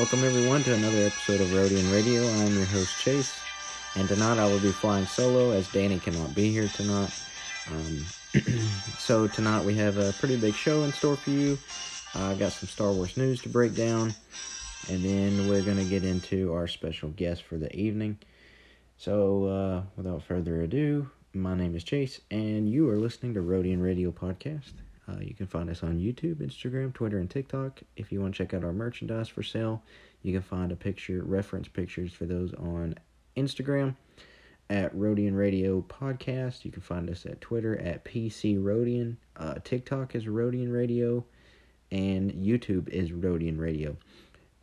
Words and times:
Welcome 0.00 0.24
everyone 0.24 0.62
to 0.62 0.72
another 0.72 0.96
episode 0.96 1.42
of 1.42 1.48
Rodian 1.48 1.92
Radio. 1.92 2.26
I'm 2.26 2.56
your 2.56 2.64
host 2.64 2.98
Chase, 3.02 3.38
and 3.96 4.08
tonight 4.08 4.38
I 4.38 4.46
will 4.46 4.58
be 4.58 4.72
flying 4.72 5.04
solo 5.04 5.50
as 5.50 5.70
Danny 5.70 5.98
cannot 5.98 6.34
be 6.34 6.50
here 6.50 6.68
tonight. 6.68 7.12
Um, 7.70 8.06
so 8.98 9.28
tonight 9.28 9.62
we 9.62 9.74
have 9.74 9.98
a 9.98 10.14
pretty 10.14 10.38
big 10.38 10.54
show 10.54 10.84
in 10.84 10.92
store 10.94 11.16
for 11.16 11.28
you. 11.28 11.58
I 12.14 12.32
uh, 12.32 12.34
got 12.34 12.52
some 12.52 12.70
Star 12.70 12.90
Wars 12.92 13.18
news 13.18 13.42
to 13.42 13.50
break 13.50 13.74
down, 13.74 14.14
and 14.88 15.04
then 15.04 15.50
we're 15.50 15.60
gonna 15.60 15.84
get 15.84 16.02
into 16.02 16.50
our 16.54 16.66
special 16.66 17.10
guest 17.10 17.42
for 17.42 17.58
the 17.58 17.70
evening. 17.76 18.16
So 18.96 19.44
uh, 19.44 19.82
without 19.98 20.22
further 20.22 20.62
ado, 20.62 21.10
my 21.34 21.54
name 21.54 21.76
is 21.76 21.84
Chase, 21.84 22.22
and 22.30 22.66
you 22.66 22.88
are 22.88 22.96
listening 22.96 23.34
to 23.34 23.40
Rodian 23.40 23.82
Radio 23.82 24.12
Podcast. 24.12 24.72
Uh, 25.10 25.20
you 25.20 25.34
can 25.34 25.46
find 25.46 25.68
us 25.70 25.82
on 25.82 25.98
YouTube, 25.98 26.36
Instagram, 26.36 26.92
Twitter, 26.92 27.18
and 27.18 27.30
TikTok. 27.30 27.80
If 27.96 28.12
you 28.12 28.20
want 28.20 28.34
to 28.34 28.38
check 28.38 28.54
out 28.54 28.64
our 28.64 28.72
merchandise 28.72 29.28
for 29.28 29.42
sale, 29.42 29.82
you 30.22 30.32
can 30.32 30.42
find 30.42 30.70
a 30.70 30.76
picture, 30.76 31.22
reference 31.24 31.68
pictures 31.68 32.12
for 32.12 32.26
those 32.26 32.52
on 32.54 32.94
Instagram 33.36 33.96
at 34.68 34.94
Rodian 34.94 35.36
Radio 35.36 35.80
Podcast. 35.82 36.64
You 36.64 36.70
can 36.70 36.82
find 36.82 37.08
us 37.10 37.26
at 37.26 37.40
Twitter 37.40 37.78
at 37.80 38.04
PC 38.04 38.62
Rodian. 38.62 39.16
Uh, 39.36 39.54
TikTok 39.64 40.14
is 40.14 40.26
Rodian 40.26 40.72
Radio, 40.72 41.24
and 41.90 42.32
YouTube 42.32 42.88
is 42.88 43.10
Rodian 43.10 43.58
Radio. 43.58 43.96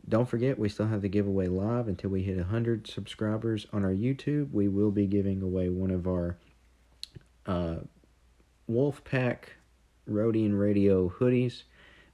Don't 0.08 0.28
forget, 0.28 0.58
we 0.58 0.70
still 0.70 0.86
have 0.86 1.02
the 1.02 1.08
giveaway 1.08 1.48
live 1.48 1.88
until 1.88 2.10
we 2.10 2.22
hit 2.22 2.38
100 2.38 2.86
subscribers 2.86 3.66
on 3.72 3.84
our 3.84 3.92
YouTube. 3.92 4.52
We 4.52 4.68
will 4.68 4.90
be 4.90 5.06
giving 5.06 5.42
away 5.42 5.68
one 5.68 5.90
of 5.90 6.06
our 6.06 6.38
uh, 7.44 7.76
Wolfpack 8.70 9.40
Rodian 10.08 10.58
Radio 10.58 11.08
hoodies. 11.08 11.62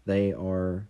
They 0.07 0.33
are 0.33 0.87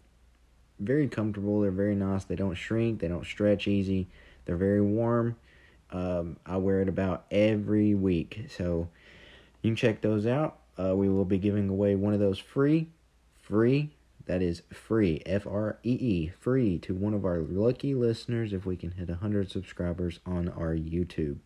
very 0.80 1.08
comfortable. 1.08 1.60
They're 1.60 1.70
very 1.70 1.94
nice. 1.94 2.24
They 2.24 2.36
don't 2.36 2.54
shrink. 2.54 3.00
They 3.00 3.08
don't 3.08 3.26
stretch 3.26 3.68
easy. 3.68 4.08
They're 4.44 4.56
very 4.56 4.82
warm. 4.82 5.36
Um, 5.90 6.36
I 6.44 6.56
wear 6.56 6.80
it 6.80 6.88
about 6.88 7.24
every 7.30 7.94
week. 7.94 8.46
So 8.48 8.88
you 9.62 9.70
can 9.70 9.76
check 9.76 10.00
those 10.00 10.26
out. 10.26 10.58
Uh, 10.78 10.94
we 10.96 11.08
will 11.08 11.24
be 11.24 11.38
giving 11.38 11.68
away 11.68 11.94
one 11.94 12.14
of 12.14 12.20
those 12.20 12.38
free, 12.38 12.88
free, 13.42 13.90
that 14.26 14.42
is 14.42 14.62
free, 14.72 15.22
F 15.26 15.46
R 15.46 15.78
E 15.84 15.92
E, 15.92 16.32
free 16.40 16.78
to 16.78 16.94
one 16.94 17.14
of 17.14 17.24
our 17.24 17.38
lucky 17.38 17.94
listeners 17.94 18.52
if 18.52 18.64
we 18.64 18.76
can 18.76 18.92
hit 18.92 19.08
100 19.08 19.50
subscribers 19.50 20.18
on 20.24 20.48
our 20.48 20.74
YouTube. 20.74 21.36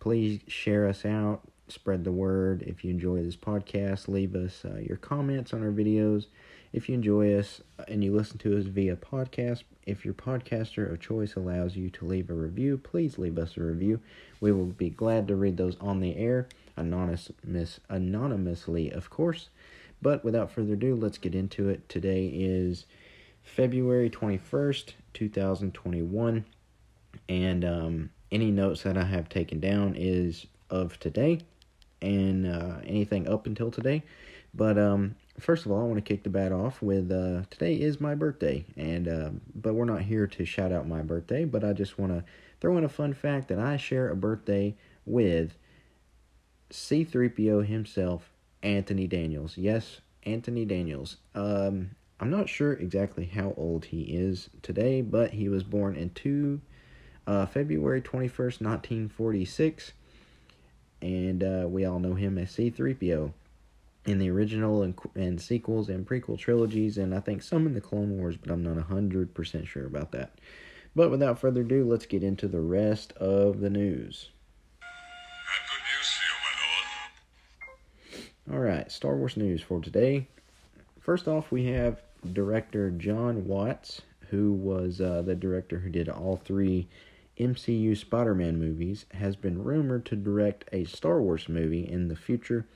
Please 0.00 0.40
share 0.48 0.88
us 0.88 1.04
out, 1.04 1.42
spread 1.72 2.04
the 2.04 2.12
word. 2.12 2.62
If 2.62 2.84
you 2.84 2.90
enjoy 2.90 3.22
this 3.22 3.36
podcast, 3.36 4.08
leave 4.08 4.34
us 4.34 4.64
uh, 4.64 4.78
your 4.78 4.96
comments 4.96 5.52
on 5.52 5.62
our 5.62 5.70
videos. 5.70 6.26
If 6.72 6.88
you 6.88 6.94
enjoy 6.94 7.34
us 7.34 7.62
and 7.86 8.04
you 8.04 8.14
listen 8.14 8.38
to 8.38 8.58
us 8.58 8.64
via 8.64 8.96
podcast, 8.96 9.62
if 9.86 10.04
your 10.04 10.14
podcaster 10.14 10.90
of 10.90 11.00
choice 11.00 11.34
allows 11.34 11.76
you 11.76 11.88
to 11.90 12.04
leave 12.04 12.28
a 12.28 12.34
review, 12.34 12.76
please 12.76 13.18
leave 13.18 13.38
us 13.38 13.56
a 13.56 13.62
review. 13.62 14.00
We 14.40 14.52
will 14.52 14.66
be 14.66 14.90
glad 14.90 15.28
to 15.28 15.36
read 15.36 15.56
those 15.56 15.76
on 15.80 16.00
the 16.00 16.16
air, 16.16 16.48
anonymous, 16.76 17.30
anonymously, 17.88 18.90
of 18.90 19.08
course. 19.08 19.48
But 20.02 20.24
without 20.24 20.50
further 20.50 20.74
ado, 20.74 20.94
let's 20.94 21.18
get 21.18 21.34
into 21.34 21.68
it. 21.68 21.88
Today 21.88 22.26
is 22.26 22.84
February 23.42 24.10
21st, 24.10 24.92
2021. 25.14 26.44
And 27.28 27.64
um, 27.64 28.10
any 28.30 28.50
notes 28.50 28.82
that 28.82 28.98
I 28.98 29.04
have 29.04 29.28
taken 29.28 29.58
down 29.58 29.94
is 29.96 30.46
of 30.70 31.00
today 31.00 31.40
and 32.00 32.46
uh, 32.46 32.76
anything 32.84 33.28
up 33.28 33.46
until 33.46 33.70
today. 33.70 34.02
But 34.54 34.78
um, 34.78 35.14
first 35.38 35.66
of 35.66 35.72
all, 35.72 35.80
I 35.80 35.84
want 35.84 35.96
to 35.96 36.02
kick 36.02 36.22
the 36.22 36.30
bat 36.30 36.52
off 36.52 36.80
with 36.82 37.10
uh, 37.10 37.42
today 37.50 37.74
is 37.74 38.00
my 38.00 38.14
birthday, 38.14 38.64
and 38.76 39.08
uh, 39.08 39.30
but 39.54 39.74
we're 39.74 39.84
not 39.84 40.02
here 40.02 40.26
to 40.26 40.44
shout 40.44 40.72
out 40.72 40.88
my 40.88 41.02
birthday, 41.02 41.44
but 41.44 41.64
I 41.64 41.72
just 41.72 41.98
want 41.98 42.12
to 42.12 42.24
throw 42.60 42.76
in 42.76 42.84
a 42.84 42.88
fun 42.88 43.14
fact 43.14 43.48
that 43.48 43.58
I 43.58 43.76
share 43.76 44.08
a 44.08 44.16
birthday 44.16 44.74
with 45.04 45.56
C3PO 46.70 47.66
himself, 47.66 48.30
Anthony 48.62 49.06
Daniels. 49.06 49.56
Yes, 49.56 50.00
Anthony 50.24 50.64
Daniels. 50.64 51.16
Um, 51.34 51.90
I'm 52.20 52.30
not 52.30 52.48
sure 52.48 52.72
exactly 52.72 53.26
how 53.26 53.54
old 53.56 53.86
he 53.86 54.02
is 54.02 54.50
today, 54.62 55.02
but 55.02 55.32
he 55.32 55.48
was 55.48 55.62
born 55.62 55.94
in 55.94 56.10
two, 56.10 56.60
uh, 57.26 57.46
February 57.46 58.02
21st, 58.02 58.60
1946 58.60 59.92
and 61.00 61.42
uh, 61.42 61.66
we 61.68 61.84
all 61.84 61.98
know 61.98 62.14
him 62.14 62.38
as 62.38 62.50
C3PO 62.52 63.32
in 64.06 64.18
the 64.18 64.30
original 64.30 64.82
and, 64.82 64.98
and 65.14 65.40
sequels 65.40 65.88
and 65.88 66.06
prequel 66.06 66.38
trilogies, 66.38 66.98
and 66.98 67.14
I 67.14 67.20
think 67.20 67.42
some 67.42 67.66
in 67.66 67.74
the 67.74 67.80
Clone 67.80 68.16
Wars, 68.18 68.36
but 68.36 68.50
I'm 68.50 68.62
not 68.62 68.76
100% 68.88 69.66
sure 69.66 69.86
about 69.86 70.12
that. 70.12 70.38
But 70.96 71.10
without 71.10 71.38
further 71.38 71.60
ado, 71.60 71.84
let's 71.84 72.06
get 72.06 72.22
into 72.22 72.48
the 72.48 72.60
rest 72.60 73.12
of 73.12 73.60
the 73.60 73.70
news. 73.70 74.30
All 78.50 78.58
right, 78.58 78.90
Star 78.90 79.14
Wars 79.14 79.36
news 79.36 79.60
for 79.60 79.80
today. 79.80 80.26
First 81.00 81.28
off, 81.28 81.52
we 81.52 81.66
have 81.66 82.00
director 82.32 82.90
Jon 82.90 83.46
Watts, 83.46 84.00
who 84.30 84.52
was 84.52 85.02
uh, 85.02 85.22
the 85.22 85.34
director 85.34 85.78
who 85.78 85.90
did 85.90 86.08
all 86.08 86.40
three 86.44 86.88
MCU 87.38 87.96
Spider 87.96 88.34
Man 88.34 88.58
movies, 88.58 89.06
has 89.12 89.36
been 89.36 89.62
rumored 89.62 90.04
to 90.06 90.16
direct 90.16 90.64
a 90.72 90.84
Star 90.84 91.20
Wars 91.20 91.48
movie 91.48 91.88
in 91.88 92.08
the 92.08 92.16
future. 92.16 92.66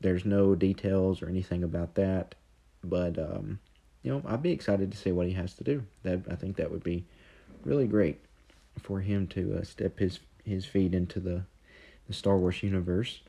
There's 0.00 0.24
no 0.24 0.54
details 0.54 1.22
or 1.22 1.28
anything 1.28 1.62
about 1.62 1.94
that, 1.94 2.34
but 2.82 3.18
um, 3.18 3.60
you 4.02 4.10
know, 4.10 4.22
I'd 4.26 4.42
be 4.42 4.50
excited 4.50 4.90
to 4.90 4.98
see 4.98 5.12
what 5.12 5.26
he 5.26 5.34
has 5.34 5.54
to 5.54 5.64
do. 5.64 5.84
That 6.02 6.20
I 6.30 6.34
think 6.34 6.56
that 6.56 6.70
would 6.70 6.82
be 6.82 7.04
really 7.64 7.86
great 7.86 8.18
for 8.80 9.00
him 9.00 9.26
to 9.28 9.58
uh, 9.60 9.64
step 9.64 9.98
his 9.98 10.20
his 10.44 10.64
feet 10.64 10.94
into 10.94 11.20
the 11.20 11.44
the 12.08 12.14
Star 12.14 12.36
Wars 12.36 12.62
universe, 12.62 13.20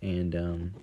and 0.00 0.36
um, 0.36 0.74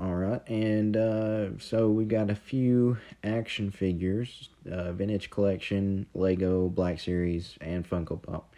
all 0.00 0.14
right, 0.14 0.40
and 0.48 0.96
uh, 0.96 1.58
so 1.58 1.90
we've 1.90 2.08
got 2.08 2.30
a 2.30 2.34
few 2.34 2.96
action 3.22 3.70
figures, 3.70 4.48
uh, 4.70 4.92
vintage 4.92 5.28
collection, 5.28 6.06
Lego, 6.14 6.68
Black 6.68 6.98
Series, 6.98 7.58
and 7.60 7.88
Funko 7.88 8.20
Pop. 8.22 8.54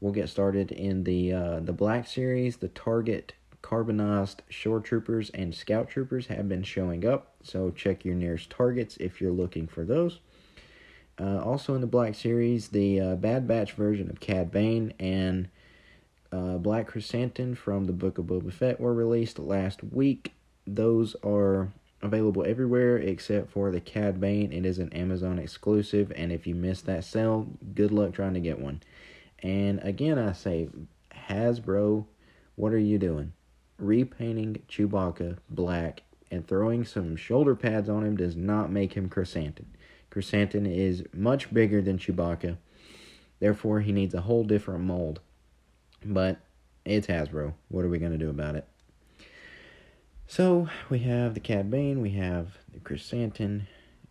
We'll 0.00 0.12
get 0.12 0.28
started 0.28 0.70
in 0.70 1.02
the 1.02 1.32
uh, 1.32 1.60
the 1.60 1.72
Black 1.72 2.06
Series. 2.06 2.58
The 2.58 2.68
Target 2.68 3.32
carbonized 3.62 4.42
Shore 4.48 4.78
Troopers 4.78 5.30
and 5.30 5.52
Scout 5.52 5.88
Troopers 5.88 6.28
have 6.28 6.48
been 6.48 6.62
showing 6.62 7.04
up, 7.04 7.34
so 7.42 7.70
check 7.70 8.04
your 8.04 8.14
nearest 8.14 8.50
Targets 8.50 8.96
if 8.98 9.20
you're 9.20 9.32
looking 9.32 9.66
for 9.66 9.84
those. 9.84 10.20
Uh, 11.18 11.40
also 11.40 11.74
in 11.74 11.80
the 11.80 11.88
Black 11.88 12.14
Series, 12.14 12.68
the 12.68 13.00
uh, 13.00 13.16
Bad 13.16 13.48
Batch 13.48 13.72
version 13.72 14.08
of 14.08 14.20
Cad 14.20 14.52
Bane 14.52 14.92
and 15.00 15.48
uh, 16.30 16.58
Black 16.58 16.92
Krrsantan 16.92 17.56
from 17.56 17.86
the 17.86 17.92
Book 17.92 18.18
of 18.18 18.26
Boba 18.26 18.52
Fett 18.52 18.78
were 18.78 18.94
released 18.94 19.40
last 19.40 19.82
week 19.82 20.32
those 20.66 21.14
are 21.22 21.72
available 22.02 22.44
everywhere 22.44 22.96
except 22.96 23.50
for 23.50 23.70
the 23.70 23.80
Cad 23.80 24.20
Bane. 24.20 24.52
It 24.52 24.66
is 24.66 24.78
an 24.78 24.92
Amazon 24.92 25.38
exclusive, 25.38 26.12
and 26.16 26.32
if 26.32 26.46
you 26.46 26.54
miss 26.54 26.82
that 26.82 27.04
sale, 27.04 27.48
good 27.74 27.92
luck 27.92 28.12
trying 28.12 28.34
to 28.34 28.40
get 28.40 28.58
one. 28.58 28.82
And 29.42 29.80
again, 29.82 30.18
I 30.18 30.32
say, 30.32 30.68
Hasbro, 31.28 32.06
what 32.54 32.72
are 32.72 32.78
you 32.78 32.98
doing? 32.98 33.32
Repainting 33.78 34.62
Chewbacca 34.68 35.38
black 35.50 36.02
and 36.30 36.46
throwing 36.46 36.84
some 36.84 37.16
shoulder 37.16 37.54
pads 37.54 37.88
on 37.88 38.04
him 38.04 38.16
does 38.16 38.36
not 38.36 38.70
make 38.70 38.94
him 38.94 39.08
Krrsantan. 39.08 39.66
Krrsantan 40.10 40.66
is 40.66 41.04
much 41.12 41.52
bigger 41.52 41.82
than 41.82 41.98
Chewbacca, 41.98 42.56
therefore, 43.38 43.80
he 43.80 43.92
needs 43.92 44.14
a 44.14 44.22
whole 44.22 44.44
different 44.44 44.84
mold. 44.84 45.20
But 46.04 46.38
it's 46.84 47.06
Hasbro. 47.06 47.54
What 47.68 47.84
are 47.84 47.88
we 47.88 47.98
going 47.98 48.12
to 48.12 48.18
do 48.18 48.30
about 48.30 48.56
it? 48.56 48.66
So 50.28 50.68
we 50.90 50.98
have 51.00 51.34
the 51.34 51.40
Cad 51.40 51.70
Bane, 51.70 52.00
we 52.02 52.10
have 52.10 52.58
the 52.72 52.80
Krrsantan, 52.80 53.62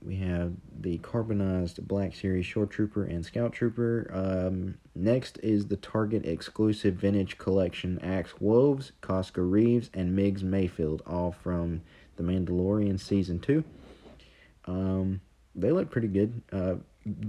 we 0.01 0.15
have 0.17 0.53
the 0.79 0.97
carbonized 0.99 1.85
Black 1.85 2.15
Series 2.15 2.45
Shore 2.45 2.65
Trooper 2.65 3.03
and 3.03 3.25
Scout 3.25 3.51
Trooper. 3.51 4.09
Um, 4.13 4.75
next 4.95 5.37
is 5.43 5.67
the 5.67 5.75
Target 5.75 6.25
exclusive 6.25 6.95
vintage 6.95 7.37
collection 7.37 7.99
Axe 7.99 8.39
Woves, 8.39 8.93
Koska 9.01 9.41
Reeves, 9.41 9.89
and 9.93 10.17
Migs 10.17 10.41
Mayfeld, 10.41 11.01
all 11.05 11.33
from 11.33 11.81
The 12.15 12.23
Mandalorian 12.23 12.97
Season 12.97 13.39
2. 13.39 13.63
Um, 14.67 15.19
they 15.53 15.71
look 15.71 15.91
pretty 15.91 16.07
good. 16.07 16.41
Uh, 16.49 16.75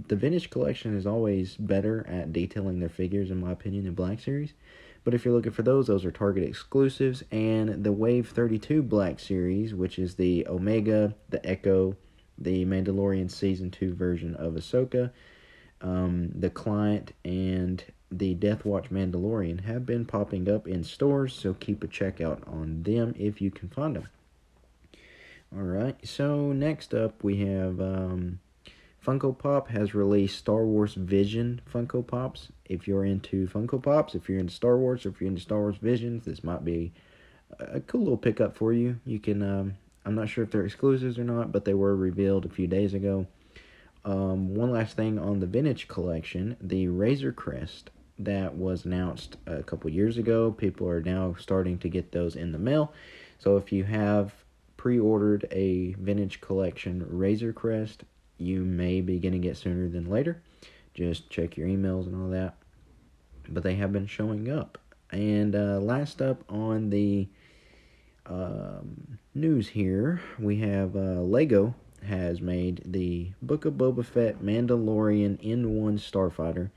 the 0.06 0.16
vintage 0.16 0.48
collection 0.48 0.96
is 0.96 1.06
always 1.06 1.56
better 1.56 2.06
at 2.08 2.32
detailing 2.32 2.78
their 2.78 2.88
figures, 2.88 3.32
in 3.32 3.40
my 3.40 3.50
opinion, 3.50 3.86
in 3.86 3.94
Black 3.94 4.20
Series. 4.20 4.54
But 5.06 5.14
if 5.14 5.24
you're 5.24 5.34
looking 5.34 5.52
for 5.52 5.62
those, 5.62 5.86
those 5.86 6.04
are 6.04 6.10
Target 6.10 6.42
exclusives. 6.42 7.22
And 7.30 7.84
the 7.84 7.92
Wave 7.92 8.28
32 8.28 8.82
Black 8.82 9.20
Series, 9.20 9.72
which 9.72 10.00
is 10.00 10.16
the 10.16 10.44
Omega, 10.48 11.14
the 11.28 11.48
Echo, 11.48 11.94
the 12.36 12.64
Mandalorian 12.64 13.30
Season 13.30 13.70
2 13.70 13.94
version 13.94 14.34
of 14.34 14.54
Ahsoka, 14.54 15.12
um, 15.80 16.32
the 16.34 16.50
Client, 16.50 17.12
and 17.24 17.84
the 18.10 18.34
Death 18.34 18.64
Watch 18.64 18.90
Mandalorian 18.90 19.60
have 19.60 19.86
been 19.86 20.06
popping 20.06 20.50
up 20.50 20.66
in 20.66 20.82
stores, 20.82 21.32
so 21.32 21.54
keep 21.54 21.84
a 21.84 21.86
check 21.86 22.20
out 22.20 22.42
on 22.44 22.82
them 22.82 23.14
if 23.16 23.40
you 23.40 23.52
can 23.52 23.68
find 23.68 23.94
them. 23.94 24.08
Alright, 25.56 26.04
so 26.04 26.50
next 26.50 26.92
up 26.92 27.22
we 27.22 27.36
have 27.44 27.80
um, 27.80 28.40
Funko 29.06 29.38
Pop 29.38 29.68
has 29.68 29.94
released 29.94 30.36
Star 30.36 30.64
Wars 30.64 30.94
Vision 30.94 31.60
Funko 31.72 32.04
Pops. 32.04 32.48
If 32.64 32.88
you're 32.88 33.04
into 33.04 33.46
Funko 33.46 33.80
Pops, 33.80 34.16
if 34.16 34.28
you're 34.28 34.40
into 34.40 34.52
Star 34.52 34.76
Wars, 34.78 35.06
or 35.06 35.10
if 35.10 35.20
you're 35.20 35.28
into 35.28 35.40
Star 35.40 35.60
Wars 35.60 35.76
Visions, 35.76 36.24
this 36.24 36.42
might 36.42 36.64
be 36.64 36.92
a 37.60 37.78
cool 37.78 38.00
little 38.00 38.16
pickup 38.16 38.56
for 38.56 38.72
you. 38.72 38.98
You 39.04 39.20
can, 39.20 39.44
um, 39.44 39.76
I'm 40.04 40.16
not 40.16 40.28
sure 40.28 40.42
if 40.42 40.50
they're 40.50 40.64
exclusives 40.64 41.20
or 41.20 41.24
not, 41.24 41.52
but 41.52 41.64
they 41.64 41.74
were 41.74 41.94
revealed 41.94 42.46
a 42.46 42.48
few 42.48 42.66
days 42.66 42.94
ago. 42.94 43.28
Um, 44.04 44.56
one 44.56 44.72
last 44.72 44.96
thing 44.96 45.20
on 45.20 45.38
the 45.38 45.46
vintage 45.46 45.86
collection 45.86 46.56
the 46.60 46.88
Razor 46.88 47.30
Crest 47.30 47.90
that 48.18 48.56
was 48.56 48.84
announced 48.84 49.36
a 49.46 49.62
couple 49.62 49.88
years 49.88 50.18
ago. 50.18 50.50
People 50.50 50.88
are 50.88 51.02
now 51.02 51.36
starting 51.38 51.78
to 51.78 51.88
get 51.88 52.10
those 52.10 52.34
in 52.34 52.50
the 52.50 52.58
mail. 52.58 52.92
So 53.38 53.56
if 53.56 53.70
you 53.70 53.84
have 53.84 54.32
pre 54.76 54.98
ordered 54.98 55.46
a 55.52 55.92
vintage 55.94 56.40
collection 56.40 57.06
Razor 57.08 57.52
Crest, 57.52 58.02
you 58.38 58.64
may 58.64 59.00
be 59.00 59.18
getting 59.18 59.44
it 59.44 59.56
sooner 59.56 59.88
than 59.88 60.10
later. 60.10 60.42
Just 60.94 61.30
check 61.30 61.56
your 61.56 61.68
emails 61.68 62.06
and 62.06 62.20
all 62.20 62.30
that. 62.30 62.56
But 63.48 63.62
they 63.62 63.74
have 63.76 63.92
been 63.92 64.06
showing 64.06 64.50
up. 64.50 64.78
And 65.10 65.54
uh, 65.54 65.78
last 65.78 66.20
up 66.20 66.42
on 66.48 66.90
the 66.90 67.28
um, 68.26 69.18
news 69.34 69.68
here, 69.68 70.20
we 70.38 70.58
have 70.60 70.96
uh, 70.96 71.20
Lego 71.20 71.74
has 72.04 72.40
made 72.40 72.82
the 72.84 73.32
Book 73.42 73.64
of 73.64 73.74
Boba 73.74 74.04
Fett 74.04 74.42
Mandalorian 74.42 75.38
N1 75.44 75.98
Starfighter. 75.98 76.70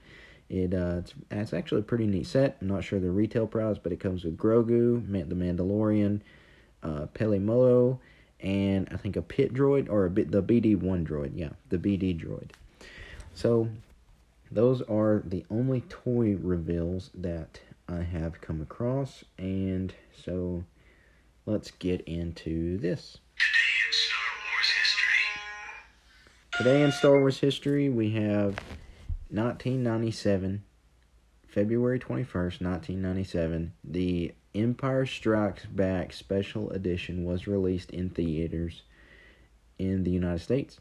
It 0.50 0.74
uh, 0.74 0.98
it's, 1.00 1.14
it's 1.30 1.54
actually 1.54 1.82
a 1.82 1.84
pretty 1.84 2.08
neat 2.08 2.26
set. 2.26 2.58
I'm 2.62 2.68
not 2.68 2.84
sure 2.84 3.00
the 3.00 3.12
retail 3.12 3.48
price, 3.48 3.78
but 3.78 3.92
it 3.92 4.00
comes 4.00 4.24
with 4.24 4.38
Grogu, 4.38 5.06
the 5.08 5.36
Mandalorian, 5.36 6.22
uh, 6.82 7.06
Peli 7.14 7.40
Motto, 7.40 8.00
and 8.40 8.88
I 8.92 8.98
think 8.98 9.16
a 9.16 9.22
pit 9.22 9.54
droid 9.54 9.90
or 9.90 10.06
a 10.06 10.10
bit 10.10 10.32
the 10.32 10.42
BD 10.42 10.80
one 10.80 11.06
droid. 11.06 11.32
Yeah, 11.36 11.50
the 11.70 11.78
BD 11.78 12.20
droid. 12.20 12.52
So 13.34 13.70
those 14.52 14.82
are 14.84 15.22
the 15.26 15.46
only 15.50 15.82
toy 15.82 16.36
reveals 16.36 17.12
that 17.14 17.60
I 17.88 18.02
have 18.02 18.42
come 18.42 18.62
across, 18.62 19.24
and 19.38 19.94
so 20.24 20.64
let's 21.46 21.72
get 21.72 22.02
into 22.02 22.78
this. 22.78 23.18
Today 26.58 26.84
in 26.84 26.92
Star 26.92 27.20
Wars 27.20 27.40
history, 27.40 27.88
we 27.90 28.12
have 28.12 28.58
1997, 29.30 30.64
February 31.48 32.00
21st, 32.00 32.62
1997. 32.62 33.74
The 33.84 34.34
Empire 34.56 35.06
Strikes 35.06 35.66
Back 35.66 36.12
Special 36.12 36.70
Edition 36.72 37.24
was 37.24 37.48
released 37.48 37.92
in 37.92 38.10
theaters 38.10 38.82
in 39.78 40.04
the 40.04 40.12
United 40.12 40.40
States. 40.40 40.80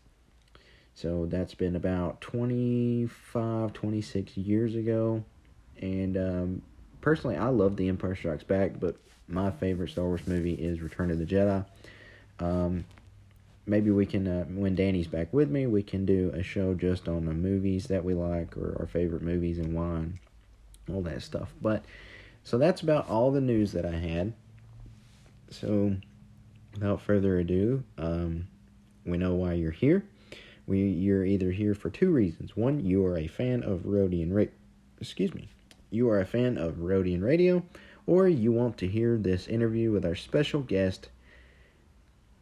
So 0.94 1.26
that's 1.26 1.54
been 1.54 1.76
about 1.76 2.20
25, 2.20 3.72
26 3.72 4.36
years 4.36 4.74
ago. 4.74 5.22
And 5.80 6.16
um, 6.16 6.62
personally, 7.00 7.36
I 7.36 7.48
love 7.48 7.76
The 7.76 7.88
Empire 7.88 8.16
Strikes 8.16 8.42
Back, 8.42 8.80
but 8.80 8.96
my 9.28 9.50
favorite 9.50 9.90
Star 9.90 10.06
Wars 10.06 10.26
movie 10.26 10.54
is 10.54 10.80
Return 10.80 11.10
of 11.10 11.18
the 11.18 11.26
Jedi. 11.26 11.64
Um, 12.40 12.84
maybe 13.66 13.90
we 13.90 14.06
can, 14.06 14.26
uh, 14.26 14.44
when 14.46 14.74
Danny's 14.74 15.06
back 15.06 15.32
with 15.32 15.50
me, 15.50 15.66
we 15.66 15.82
can 15.82 16.04
do 16.04 16.32
a 16.34 16.42
show 16.42 16.74
just 16.74 17.06
on 17.06 17.26
the 17.26 17.34
movies 17.34 17.86
that 17.86 18.04
we 18.04 18.14
like 18.14 18.56
or 18.56 18.76
our 18.80 18.86
favorite 18.86 19.22
movies 19.22 19.58
and 19.58 19.74
why, 19.74 19.98
and 19.98 20.18
all 20.92 21.02
that 21.02 21.22
stuff. 21.22 21.52
But 21.60 21.84
so 22.48 22.56
that's 22.56 22.80
about 22.80 23.10
all 23.10 23.30
the 23.30 23.42
news 23.42 23.72
that 23.72 23.84
I 23.84 23.92
had. 23.92 24.32
So, 25.50 25.94
without 26.72 27.02
further 27.02 27.38
ado, 27.38 27.84
um, 27.98 28.48
we 29.04 29.18
know 29.18 29.34
why 29.34 29.52
you're 29.52 29.70
here. 29.70 30.02
We 30.66 30.80
you're 30.80 31.26
either 31.26 31.50
here 31.50 31.74
for 31.74 31.90
two 31.90 32.10
reasons. 32.10 32.56
One, 32.56 32.80
you 32.80 33.04
are 33.04 33.18
a 33.18 33.26
fan 33.26 33.62
of 33.62 33.80
Rodian 33.80 34.32
Radio. 34.32 34.54
Excuse 34.98 35.34
me. 35.34 35.50
You 35.90 36.08
are 36.08 36.20
a 36.20 36.24
fan 36.24 36.56
of 36.56 36.76
Rodian 36.76 37.22
Radio, 37.22 37.64
or 38.06 38.26
you 38.26 38.50
want 38.50 38.78
to 38.78 38.88
hear 38.88 39.18
this 39.18 39.46
interview 39.46 39.90
with 39.90 40.06
our 40.06 40.16
special 40.16 40.62
guest, 40.62 41.10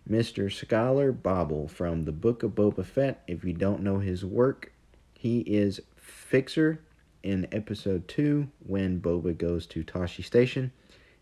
Mr. 0.08 0.44
Skyler 0.44 1.20
Bible 1.20 1.66
from 1.66 2.04
the 2.04 2.12
Book 2.12 2.44
of 2.44 2.52
Boba 2.52 2.86
Fett. 2.86 3.24
If 3.26 3.42
you 3.42 3.54
don't 3.54 3.82
know 3.82 3.98
his 3.98 4.24
work, 4.24 4.72
he 5.14 5.40
is 5.40 5.80
Fixer 5.96 6.78
in 7.26 7.48
episode 7.50 8.06
2 8.06 8.46
when 8.60 9.00
Boba 9.00 9.36
goes 9.36 9.66
to 9.66 9.82
Tosche 9.82 10.24
Station. 10.24 10.70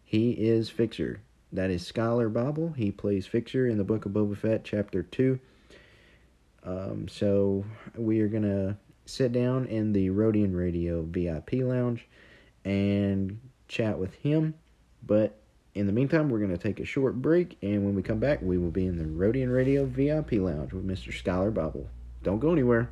He 0.04 0.32
is 0.32 0.68
Fixer. 0.68 1.22
That 1.50 1.70
is 1.70 1.90
Skyler 1.90 2.30
Bible. 2.30 2.74
He 2.76 2.90
plays 2.90 3.26
Fixer 3.26 3.66
in 3.66 3.78
the 3.78 3.84
Book 3.84 4.04
of 4.04 4.12
Boba 4.12 4.36
Fett, 4.36 4.64
Chapter 4.64 5.02
2. 5.02 5.38
Um, 6.62 7.08
so 7.08 7.64
we 7.96 8.20
are 8.20 8.28
going 8.28 8.42
to 8.42 8.76
sit 9.06 9.32
down 9.32 9.64
in 9.66 9.94
the 9.94 10.10
Rodian 10.10 10.54
Radio 10.54 11.02
VIP 11.08 11.54
lounge 11.54 12.06
and 12.66 13.40
chat 13.68 13.98
with 13.98 14.12
him. 14.16 14.54
But 15.06 15.38
in 15.74 15.86
the 15.86 15.92
meantime, 15.92 16.28
we're 16.28 16.38
going 16.38 16.50
to 16.50 16.58
take 16.58 16.80
a 16.80 16.84
short 16.84 17.14
break, 17.22 17.56
and 17.62 17.82
when 17.82 17.94
we 17.94 18.02
come 18.02 18.20
back, 18.20 18.42
we 18.42 18.58
will 18.58 18.70
be 18.70 18.84
in 18.86 18.98
the 18.98 19.04
Rodian 19.04 19.50
Radio 19.50 19.86
VIP 19.86 20.32
lounge 20.32 20.74
with 20.74 20.86
Mr. 20.86 21.12
Skyler 21.12 21.52
Bible. 21.52 21.88
Don't 22.22 22.40
go 22.40 22.52
anywhere. 22.52 22.90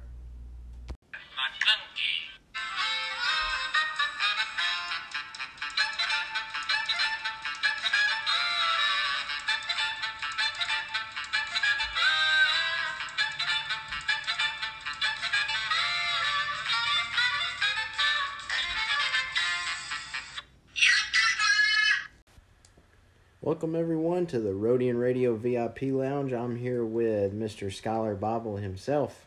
Welcome 23.63 23.81
everyone 23.81 24.27
to 24.27 24.41
the 24.41 24.51
Rodian 24.51 25.01
Radio 25.01 25.37
VIP 25.37 25.83
Lounge. 25.83 26.33
I'm 26.33 26.57
here 26.57 26.85
with 26.85 27.33
Mr. 27.33 27.69
Skyler 27.69 28.19
Bible 28.19 28.57
himself. 28.57 29.25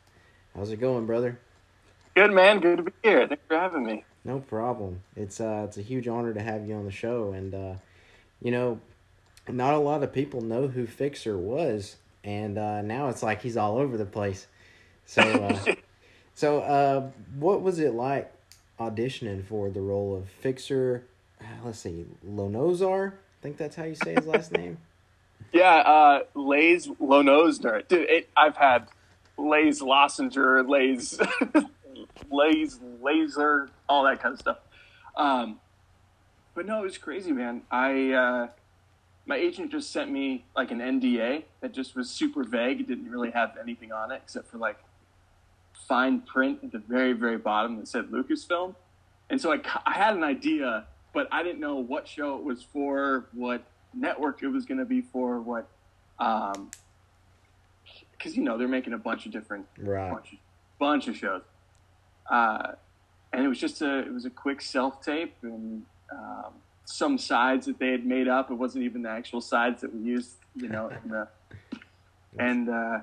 How's 0.53 0.71
it 0.71 0.81
going, 0.81 1.05
brother? 1.05 1.39
Good 2.17 2.33
man, 2.33 2.59
good 2.59 2.79
to 2.79 2.83
be 2.83 2.91
here. 3.01 3.25
Thanks 3.29 3.43
for 3.47 3.57
having 3.57 3.85
me. 3.85 4.03
No 4.25 4.39
problem. 4.39 5.03
It's 5.15 5.39
uh 5.39 5.63
it's 5.65 5.77
a 5.77 5.81
huge 5.81 6.09
honor 6.09 6.33
to 6.33 6.41
have 6.41 6.67
you 6.67 6.75
on 6.75 6.83
the 6.83 6.91
show 6.91 7.31
and 7.31 7.55
uh 7.55 7.75
you 8.41 8.51
know, 8.51 8.81
not 9.48 9.74
a 9.74 9.77
lot 9.77 10.03
of 10.03 10.12
people 10.12 10.41
know 10.41 10.67
who 10.67 10.86
Fixer 10.86 11.38
was 11.38 11.95
and 12.25 12.57
uh 12.57 12.81
now 12.81 13.07
it's 13.07 13.24
like 13.24 13.41
he's 13.41 13.55
all 13.55 13.77
over 13.77 13.95
the 13.95 14.05
place. 14.05 14.48
So 15.05 15.21
uh 15.21 15.75
so 16.36 16.60
uh 16.60 17.10
what 17.39 17.62
was 17.62 17.79
it 17.79 17.93
like 17.93 18.33
auditioning 18.81 19.45
for 19.45 19.69
the 19.69 19.79
role 19.79 20.13
of 20.13 20.27
Fixer? 20.27 21.05
Uh, 21.39 21.45
let's 21.63 21.79
see, 21.79 22.05
Lonozar? 22.27 23.13
Think 23.45 23.57
that's 23.57 23.75
how 23.75 23.83
you 23.83 23.93
say 23.93 24.15
his 24.15 24.25
last 24.25 24.51
name. 24.51 24.79
Yeah, 25.53 25.75
uh, 25.75 26.19
Laze 26.33 26.87
Loneozner. 26.87 27.87
Dude, 27.87 28.09
it, 28.09 28.29
I've 28.35 28.57
had 28.57 28.87
Lays 29.37 29.81
Lossinger, 29.81 30.63
Lays, 30.63 31.17
Lays 32.31 32.79
Laser, 33.01 33.69
all 33.87 34.03
that 34.05 34.21
kind 34.21 34.33
of 34.33 34.39
stuff. 34.39 34.57
Um, 35.15 35.59
but 36.55 36.65
no, 36.65 36.79
it 36.79 36.83
was 36.83 36.97
crazy, 36.97 37.31
man. 37.31 37.61
I 37.69 38.11
uh, 38.11 38.47
my 39.27 39.35
agent 39.35 39.71
just 39.71 39.91
sent 39.91 40.11
me 40.11 40.45
like 40.57 40.71
an 40.71 40.79
NDA 40.79 41.43
that 41.61 41.71
just 41.71 41.95
was 41.95 42.09
super 42.09 42.43
vague. 42.43 42.81
It 42.81 42.87
didn't 42.87 43.09
really 43.09 43.31
have 43.31 43.55
anything 43.61 43.91
on 43.91 44.11
it 44.11 44.21
except 44.23 44.49
for 44.49 44.57
like 44.57 44.79
fine 45.87 46.21
print 46.21 46.59
at 46.63 46.71
the 46.71 46.79
very 46.79 47.13
very 47.13 47.37
bottom 47.37 47.77
that 47.77 47.87
said 47.87 48.05
Lucasfilm. 48.05 48.73
And 49.29 49.39
so 49.39 49.53
I, 49.53 49.59
I 49.85 49.93
had 49.93 50.15
an 50.15 50.23
idea 50.23 50.87
but 51.15 51.29
I 51.31 51.41
didn't 51.41 51.62
know 51.62 51.77
what 51.77 52.07
show 52.07 52.38
it 52.38 52.43
was 52.43 52.62
for, 52.62 53.27
what 53.31 53.63
network 53.93 54.43
it 54.43 54.50
was 54.50 54.65
going 54.65 54.79
to 54.79 54.86
be 54.86 55.01
for, 55.01 55.39
what, 55.39 55.65
um, 56.19 56.69
because 58.12 58.36
you 58.36 58.43
know 58.43 58.57
they're 58.57 58.67
making 58.67 58.93
a 58.93 58.98
bunch 58.98 59.25
of 59.25 59.31
different, 59.31 59.65
right. 59.77 60.12
bunch, 60.12 60.34
of, 60.34 60.39
bunch 60.77 61.07
of 61.07 61.15
shows, 61.15 61.41
uh, 62.29 62.74
and 63.31 63.45
it 63.45 63.48
was 63.48 63.60
just 63.60 63.81
a 63.81 64.00
it 64.00 64.13
was 64.13 64.25
a 64.25 64.29
quick 64.29 64.62
self 64.62 65.01
tape 65.01 65.36
and 65.41 65.84
um, 66.12 66.53
some 66.84 67.17
sides 67.17 67.65
that 67.65 67.79
they 67.79 67.91
had 67.91 68.05
made 68.05 68.27
up. 68.27 68.51
It 68.51 68.55
wasn't 68.55 68.84
even 68.84 69.01
the 69.01 69.10
actual 69.10 69.39
sides 69.39 69.81
that 69.81 69.95
we 69.95 70.01
used, 70.01 70.34
you 70.55 70.67
know, 70.67 70.89
in 70.89 71.10
the, 71.10 71.27
and 72.39 72.69
uh, 72.69 73.00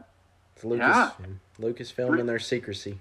it's 0.55 0.65
Lucas, 0.65 0.87
yeah. 0.87 1.11
Lucasfilm 1.59 2.21
and 2.21 2.29
their 2.29 2.39
secrecy. 2.39 2.99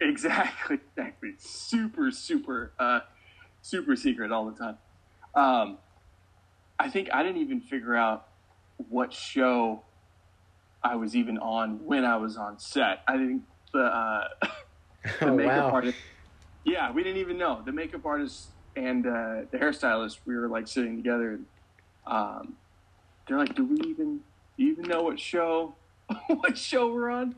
Exactly, 0.00 0.78
exactly. 0.96 1.34
Super, 1.38 2.10
super. 2.10 2.72
Uh, 2.78 3.00
super 3.62 3.96
secret 3.96 4.32
all 4.32 4.50
the 4.50 4.58
time. 4.58 4.78
Um, 5.34 5.78
I 6.78 6.88
think 6.88 7.08
I 7.12 7.22
didn't 7.22 7.42
even 7.42 7.60
figure 7.60 7.94
out 7.94 8.26
what 8.88 9.12
show 9.12 9.82
I 10.82 10.96
was 10.96 11.14
even 11.14 11.38
on 11.38 11.84
when 11.84 12.04
I 12.04 12.16
was 12.16 12.36
on 12.36 12.58
set. 12.58 13.02
I 13.06 13.16
think 13.16 13.42
the, 13.72 13.82
uh, 13.84 14.28
the 15.20 15.28
oh, 15.28 15.36
makeup 15.36 15.64
wow. 15.64 15.70
artist. 15.72 15.98
Yeah, 16.64 16.90
we 16.92 17.02
didn't 17.02 17.20
even 17.20 17.38
know 17.38 17.62
the 17.64 17.72
makeup 17.72 18.04
artist 18.04 18.48
and 18.76 19.06
uh, 19.06 19.42
the 19.50 19.58
hairstylist. 19.58 20.18
We 20.24 20.36
were 20.36 20.48
like 20.48 20.68
sitting 20.68 20.96
together. 20.96 21.32
And, 21.32 21.46
um, 22.06 22.56
they're 23.26 23.38
like, 23.38 23.54
"Do 23.54 23.64
we 23.64 23.76
even 23.88 24.20
do 24.56 24.64
you 24.64 24.72
even 24.72 24.84
know 24.84 25.02
what 25.02 25.18
show 25.18 25.74
what 26.26 26.56
show 26.58 26.92
we're 26.92 27.10
on?" 27.10 27.34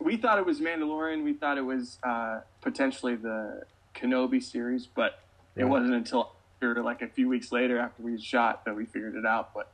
we 0.00 0.16
thought 0.16 0.38
it 0.38 0.46
was 0.46 0.60
Mandalorian. 0.60 1.24
We 1.24 1.34
thought 1.34 1.58
it 1.58 1.64
was 1.64 1.98
uh, 2.02 2.40
potentially 2.60 3.16
the 3.16 3.62
Kenobi 3.94 4.42
series, 4.42 4.86
but 4.86 5.20
it 5.56 5.64
wasn't 5.64 5.94
until 5.94 6.32
after, 6.56 6.82
like 6.82 7.02
a 7.02 7.08
few 7.08 7.28
weeks 7.28 7.52
later 7.52 7.78
after 7.78 8.02
we 8.02 8.20
shot 8.20 8.64
that 8.64 8.74
we 8.74 8.84
figured 8.84 9.14
it 9.14 9.26
out. 9.26 9.54
But 9.54 9.70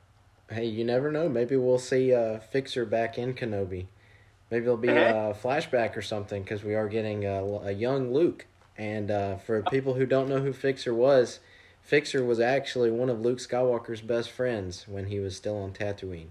Hey, 0.50 0.66
you 0.66 0.84
never 0.84 1.12
know. 1.12 1.28
Maybe 1.28 1.56
we'll 1.56 1.78
see 1.78 2.12
uh, 2.12 2.40
Fixer 2.40 2.84
back 2.84 3.16
in 3.18 3.34
Kenobi. 3.34 3.86
Maybe 4.50 4.64
it'll 4.64 4.76
be 4.76 4.88
a 4.88 5.36
flashback 5.40 5.96
or 5.96 6.02
something 6.02 6.42
because 6.42 6.64
we 6.64 6.74
are 6.74 6.88
getting 6.88 7.24
a, 7.24 7.44
a 7.44 7.70
young 7.72 8.12
Luke. 8.12 8.46
And 8.76 9.10
uh, 9.10 9.36
for 9.36 9.62
people 9.62 9.94
who 9.94 10.06
don't 10.06 10.28
know 10.28 10.40
who 10.40 10.52
Fixer 10.52 10.92
was, 10.92 11.38
Fixer 11.82 12.24
was 12.24 12.40
actually 12.40 12.90
one 12.90 13.08
of 13.08 13.20
Luke 13.20 13.38
Skywalker's 13.38 14.00
best 14.00 14.30
friends 14.30 14.86
when 14.88 15.06
he 15.06 15.20
was 15.20 15.36
still 15.36 15.56
on 15.56 15.72
Tatooine. 15.72 16.30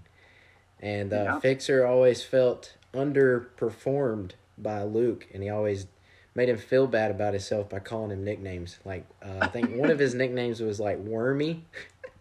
And 0.80 1.12
uh, 1.12 1.16
Yeah. 1.16 1.38
Fixer 1.40 1.86
always 1.86 2.22
felt 2.22 2.74
underperformed 2.92 4.32
by 4.58 4.82
Luke, 4.82 5.26
and 5.32 5.42
he 5.42 5.48
always 5.48 5.86
made 6.34 6.48
him 6.48 6.58
feel 6.58 6.86
bad 6.86 7.10
about 7.10 7.32
himself 7.34 7.68
by 7.68 7.78
calling 7.78 8.10
him 8.10 8.24
nicknames. 8.24 8.78
Like 8.84 9.06
uh, 9.22 9.38
I 9.40 9.48
think 9.48 9.74
one 9.74 9.90
of 9.90 9.98
his 9.98 10.14
nicknames 10.14 10.60
was 10.60 10.80
like 10.80 10.98
Wormy. 10.98 11.64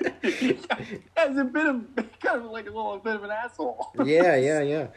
as 0.23 1.37
a 1.37 1.43
bit 1.43 1.65
of 1.65 1.83
kind 2.21 2.41
of 2.41 2.51
like 2.51 2.67
a 2.67 2.71
little 2.71 2.97
bit 2.99 3.15
of 3.15 3.23
an 3.23 3.31
asshole. 3.31 3.91
yeah, 4.05 4.35
yeah, 4.37 4.61
yeah. 4.61 4.87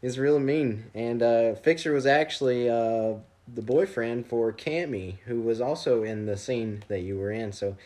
He's 0.00 0.18
really 0.18 0.40
mean. 0.40 0.90
And 0.94 1.22
uh, 1.22 1.54
Fixer 1.54 1.92
was 1.92 2.06
actually 2.06 2.68
uh, 2.68 3.14
the 3.52 3.62
boyfriend 3.62 4.26
for 4.26 4.52
Camie, 4.52 5.18
who 5.26 5.40
was 5.40 5.60
also 5.60 6.02
in 6.02 6.26
the 6.26 6.36
scene 6.36 6.82
that 6.88 7.00
you 7.00 7.18
were 7.18 7.32
in. 7.32 7.52
So, 7.52 7.76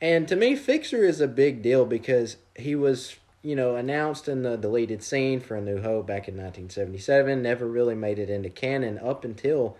and 0.00 0.26
to 0.28 0.36
me, 0.36 0.56
Fixer 0.56 1.04
is 1.04 1.20
a 1.20 1.28
big 1.28 1.62
deal 1.62 1.84
because 1.86 2.36
he 2.56 2.74
was, 2.74 3.16
you 3.42 3.54
know, 3.54 3.76
announced 3.76 4.28
in 4.28 4.42
the 4.42 4.56
deleted 4.56 5.02
scene 5.02 5.40
for 5.40 5.56
A 5.56 5.60
New 5.60 5.80
Hope 5.80 6.06
back 6.06 6.28
in 6.28 6.34
1977. 6.34 7.42
Never 7.42 7.66
really 7.66 7.94
made 7.94 8.18
it 8.18 8.28
into 8.30 8.50
canon 8.50 8.98
up 8.98 9.24
until 9.24 9.76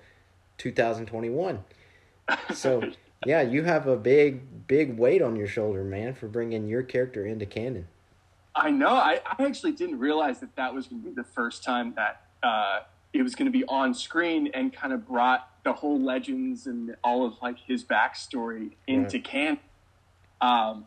2021. 0.61 1.65
So, 2.55 2.83
yeah, 3.27 3.41
you 3.43 3.65
have 3.65 3.87
a 3.87 3.97
big, 3.97 4.67
big 4.67 4.97
weight 4.97 5.23
on 5.23 5.35
your 5.37 5.47
shoulder, 5.49 5.83
man, 5.83 6.15
for 6.15 6.29
bringing 6.29 6.69
your 6.69 6.83
character 6.83 7.27
into 7.27 7.47
canon. 7.47 7.89
I 8.55 8.71
know. 8.71 8.89
I, 8.89 9.21
I 9.27 9.45
actually 9.45 9.73
didn't 9.73 9.99
realize 9.99 10.41
that 10.41 10.55
that 10.57 10.75
was 10.75 10.87
going 10.87 11.03
to 11.03 11.09
be 11.09 11.15
the 11.15 11.25
first 11.25 11.65
time 11.65 11.95
that 11.97 12.27
uh, 12.43 12.81
it 13.13 13.23
was 13.23 13.35
going 13.35 13.47
to 13.47 13.57
be 13.57 13.65
on 13.67 13.95
screen 13.95 14.51
and 14.55 14.73
kind 14.73 14.93
of 14.93 15.07
brought 15.09 15.49
the 15.65 15.73
whole 15.73 16.01
legends 16.01 16.67
and 16.67 16.95
all 17.03 17.25
of 17.25 17.35
like 17.43 17.59
his 17.59 17.85
backstory 17.85 18.73
into 18.87 19.17
Right. 19.17 19.25
canon. 19.25 19.59
Um, 20.41 20.87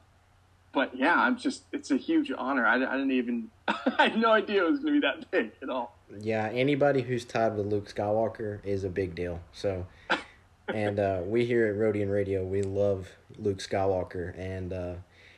but 0.74 0.96
yeah, 0.98 1.15
I'm 1.15 1.38
just, 1.38 1.63
it's 1.72 1.92
a 1.92 1.98
huge 1.98 2.32
honor. 2.38 2.65
I, 2.65 2.75
I 2.75 2.98
didn't 2.98 3.12
even, 3.12 3.50
I 3.68 4.10
had 4.10 4.18
no 4.18 4.32
idea 4.32 4.65
it 4.65 4.72
was 4.72 4.80
going 4.80 4.96
to 4.96 5.01
be 5.01 5.08
that 5.08 5.32
big 5.32 5.51
at 5.62 5.70
all. 5.70 5.98
yeah, 6.20 6.50
anybody 6.51 7.01
who's 7.01 7.24
tied 7.24 7.56
with 7.56 7.68
Luke 7.68 7.94
Skywalker 7.94 8.60
is 8.65 8.84
a 8.84 8.89
big 8.89 9.15
deal. 9.15 9.39
So, 9.53 9.86
and 10.68 11.00
uh, 11.00 11.22
we 11.25 11.46
here 11.46 11.68
at 11.68 11.75
Rodian 11.75 12.12
Radio, 12.12 12.44
we 12.44 12.63
love 12.63 13.10
Luke 13.38 13.60
Skywalker, 13.60 14.38
and 14.38 14.74
uh, 14.74 14.94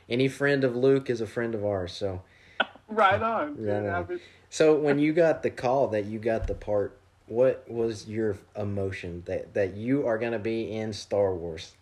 any 0.08 0.28
friend 0.28 0.64
of 0.64 0.74
Luke 0.74 1.10
is 1.10 1.20
a 1.20 1.26
friend 1.26 1.54
of 1.54 1.64
ours. 1.64 1.92
So, 1.92 2.22
Right 2.88 3.20
on. 3.20 3.62
Right 3.62 3.86
on. 3.88 4.20
So 4.48 4.76
when 4.76 4.98
you 4.98 5.12
got 5.12 5.42
the 5.42 5.50
call 5.50 5.88
that 5.88 6.04
you 6.06 6.18
got 6.20 6.46
the 6.46 6.54
part, 6.54 6.96
what 7.26 7.64
was 7.68 8.08
your 8.08 8.38
emotion 8.56 9.24
that 9.26 9.54
that 9.54 9.74
you 9.74 10.06
are 10.06 10.16
gonna 10.18 10.38
be 10.38 10.72
in 10.72 10.92
Star 10.92 11.34
Wars? 11.34 11.72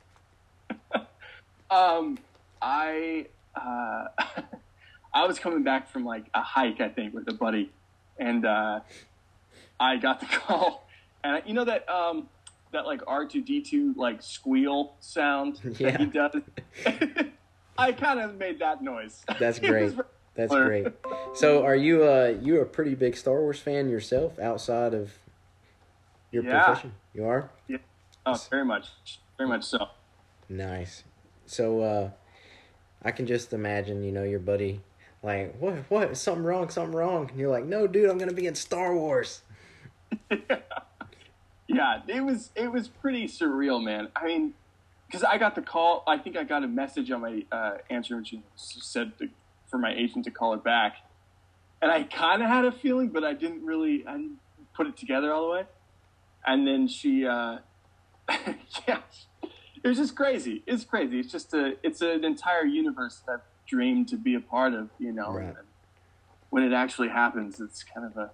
Um, 1.71 2.19
I 2.63 3.27
uh, 3.57 4.05
I 5.15 5.27
was 5.27 5.39
coming 5.39 5.63
back 5.63 5.89
from 5.89 6.05
like 6.05 6.27
a 6.35 6.43
hike, 6.43 6.81
I 6.81 6.89
think, 6.89 7.15
with 7.15 7.29
a 7.29 7.35
buddy, 7.35 7.71
and 8.19 8.45
uh, 8.45 8.81
I 9.79 9.97
got 9.97 10.21
the 10.21 10.27
call, 10.31 10.87
and 11.23 11.43
you 11.47 11.55
know 11.55 11.65
that 11.65 11.89
um 11.89 12.29
that 12.73 12.87
like 12.87 13.01
R 13.07 13.27
two 13.27 13.43
D 13.43 13.63
two 13.63 13.95
like 13.97 14.23
squeal 14.23 14.97
sound 15.01 15.61
Yeah. 15.79 15.91
that 15.93 16.01
he 16.01 16.07
does. 16.07 17.33
I 17.79 17.93
kind 17.93 18.21
of 18.21 18.37
made 18.37 18.61
that 18.61 18.83
noise. 18.83 19.25
That's 19.39 19.59
great. 19.59 19.95
That's 20.37 20.53
great. 20.53 20.89
So, 21.35 21.63
are 21.65 21.77
you 21.77 22.05
uh 22.05 22.35
you 22.41 22.61
a 22.61 22.65
pretty 22.65 22.95
big 22.97 23.17
Star 23.17 23.41
Wars 23.41 23.61
fan 23.61 23.89
yourself 23.89 24.39
outside 24.39 24.95
of 24.95 25.13
your 26.33 26.43
Yeah. 26.45 26.63
profession? 26.65 26.95
You 27.13 27.27
are. 27.27 27.51
Yeah. 27.69 27.79
Oh, 28.27 28.37
very 28.51 28.65
much, 28.65 28.89
very 29.39 29.49
much 29.49 29.63
so. 29.65 29.87
Nice. 30.49 31.05
So 31.47 31.81
uh 31.81 32.11
I 33.05 33.11
can 33.11 33.27
just 33.27 33.53
imagine, 33.53 34.03
you 34.03 34.13
know, 34.13 34.23
your 34.23 34.41
buddy 34.41 34.81
like, 35.25 35.57
what 35.59 35.75
what 35.89 36.17
something 36.19 36.45
wrong, 36.45 36.69
something 36.69 36.95
wrong. 36.95 37.31
And 37.31 37.41
you're 37.41 37.51
like, 37.51 37.65
No 37.65 37.87
dude, 37.87 38.11
I'm 38.11 38.19
gonna 38.19 38.33
be 38.33 38.47
in 38.47 38.55
Star 38.55 38.95
Wars. 38.95 39.41
yeah, 41.67 42.03
it 42.07 42.23
was 42.23 42.51
it 42.55 42.71
was 42.71 42.89
pretty 42.89 43.27
surreal, 43.27 43.83
man. 43.83 44.09
I 44.15 44.27
mean, 44.27 44.53
because 45.07 45.25
I 45.25 45.39
got 45.39 45.55
the 45.55 45.63
call. 45.63 46.05
I 46.07 46.19
think 46.19 46.37
I 46.37 46.45
got 46.45 46.63
a 46.63 46.69
message 46.69 47.11
on 47.11 47.23
my 47.23 47.43
uh, 47.51 47.79
answering 47.89 48.21
machine 48.21 48.43
said 48.57 49.19
to, 49.19 49.31
for 49.71 49.79
my 49.79 49.95
agent 49.95 50.27
to 50.27 50.31
call 50.31 50.53
it 50.53 50.63
back, 50.63 50.97
and 51.81 51.91
I 51.91 52.03
kind 52.03 52.43
of 52.43 52.49
had 52.49 52.67
a 52.67 52.73
feeling, 52.73 53.09
but 53.09 53.25
I 53.25 53.33
didn't 53.33 53.65
really. 53.65 54.07
I 54.07 54.13
didn't 54.13 54.39
put 54.75 54.87
it 54.87 54.97
together 54.97 55.33
all 55.33 55.47
the 55.47 55.53
way. 55.53 55.65
And 56.47 56.67
then 56.67 56.89
she, 56.89 57.27
uh, 57.27 57.59
yeah, 58.87 58.99
it 59.85 59.89
was 59.89 59.99
just 59.99 60.17
crazy. 60.17 60.63
It's 60.67 60.83
crazy. 60.85 61.21
It's 61.21 61.31
just 61.31 61.53
a. 61.55 61.77
It's 61.83 62.01
an 62.01 62.25
entire 62.25 62.65
universe 62.65 63.21
that 63.27 63.33
I've 63.33 63.41
dreamed 63.67 64.09
to 64.09 64.17
be 64.17 64.35
a 64.35 64.41
part 64.41 64.75
of. 64.75 64.89
You 64.99 65.13
know, 65.13 65.31
Right. 65.33 65.55
when 66.51 66.63
it 66.65 66.73
actually 66.73 67.09
happens, 67.09 67.61
it's 67.61 67.85
kind 67.85 68.07
of 68.07 68.17
a 68.17 68.31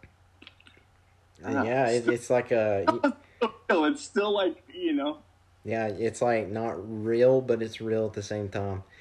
know. 1.50 1.64
Yeah, 1.64 1.88
it, 1.88 2.09
it's 2.09 2.30
like 2.30 2.50
a 2.52 2.87
It's 3.71 4.02
still 4.02 4.33
like 4.33 4.62
you 4.73 4.92
know. 4.92 5.19
yeah, 5.64 5.87
it's 5.88 6.23
like 6.23 6.49
not 6.49 6.75
real, 7.04 7.40
but 7.40 7.62
it's 7.62 7.80
real 7.80 8.07
at 8.07 8.12
the 8.14 8.23
same 8.23 8.49
time. 8.49 8.83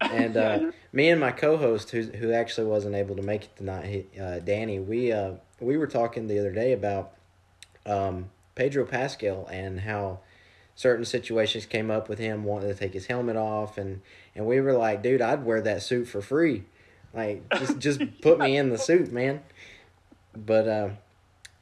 And 0.00 0.36
uh, 0.36 0.70
me 0.92 1.08
and 1.08 1.20
my 1.20 1.32
co-host, 1.32 1.90
who 1.90 2.02
who 2.02 2.30
actually 2.30 2.68
wasn't 2.68 2.94
able 2.94 3.16
to 3.16 3.22
make 3.22 3.44
it 3.44 3.56
tonight, 3.56 3.84
he, 3.86 4.20
uh, 4.20 4.38
Danny, 4.38 4.78
we 4.78 5.10
uh, 5.10 5.32
we 5.60 5.76
were 5.76 5.88
talking 5.88 6.28
the 6.28 6.38
other 6.38 6.52
day 6.52 6.72
about 6.72 7.14
um, 7.84 8.30
Pedro 8.54 8.84
Pascal 8.86 9.48
and 9.50 9.80
how 9.80 10.20
certain 10.78 11.04
situations 11.04 11.66
came 11.66 11.90
up 11.90 12.08
with 12.08 12.20
him 12.20 12.44
wanting 12.44 12.68
to 12.68 12.74
take 12.74 12.94
his 12.94 13.06
helmet 13.06 13.34
off, 13.34 13.78
and 13.78 14.00
and 14.36 14.46
we 14.46 14.60
were 14.60 14.74
like, 14.74 15.02
dude, 15.02 15.20
I'd 15.20 15.44
wear 15.44 15.60
that 15.62 15.82
suit 15.82 16.06
for 16.06 16.22
free, 16.22 16.62
like 17.12 17.42
just 17.58 17.78
just 17.80 18.00
put 18.22 18.38
me 18.38 18.56
in 18.56 18.70
the 18.70 18.78
suit, 18.78 19.12
man. 19.12 19.42
But 20.34 20.68
uh, 20.68 20.88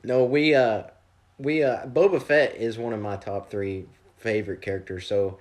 no, 0.04 0.24
we 0.24 0.54
uh, 0.54 0.82
we 1.38 1.62
uh, 1.62 1.86
Boba 1.86 2.22
Fett 2.22 2.56
is 2.56 2.76
one 2.76 2.92
of 2.92 3.00
my 3.00 3.16
top 3.16 3.50
three 3.50 3.86
favorite 4.18 4.60
characters. 4.60 5.06
So 5.06 5.38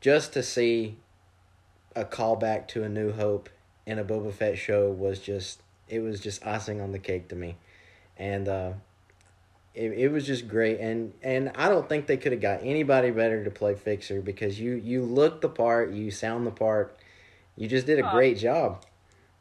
just 0.00 0.32
to 0.32 0.42
see 0.42 0.96
a 1.94 2.06
callback 2.06 2.68
to 2.68 2.84
A 2.84 2.88
New 2.88 3.12
Hope 3.12 3.50
in 3.84 3.98
a 3.98 4.04
Boba 4.04 4.32
Fett 4.32 4.56
show 4.56 4.90
was 4.90 5.18
just 5.20 5.60
it 5.88 6.00
was 6.00 6.20
just 6.20 6.46
icing 6.46 6.80
on 6.80 6.92
the 6.92 6.98
cake 6.98 7.28
to 7.28 7.36
me, 7.36 7.58
and 8.16 8.48
uh, 8.48 8.72
it 9.74 9.92
it 9.92 10.12
was 10.12 10.26
just 10.26 10.48
great. 10.48 10.80
And 10.80 11.12
and 11.22 11.52
I 11.54 11.68
don't 11.68 11.88
think 11.88 12.06
they 12.06 12.16
could 12.16 12.32
have 12.32 12.40
got 12.40 12.60
anybody 12.62 13.10
better 13.10 13.44
to 13.44 13.50
play 13.50 13.74
Fixer 13.74 14.20
because 14.20 14.60
you 14.60 14.74
you 14.74 15.02
look 15.02 15.40
the 15.40 15.48
part, 15.48 15.92
you 15.92 16.10
sound 16.10 16.46
the 16.46 16.50
part, 16.50 16.98
you 17.56 17.68
just 17.68 17.86
did 17.86 17.98
a 17.98 18.10
great 18.10 18.38
job. 18.38 18.84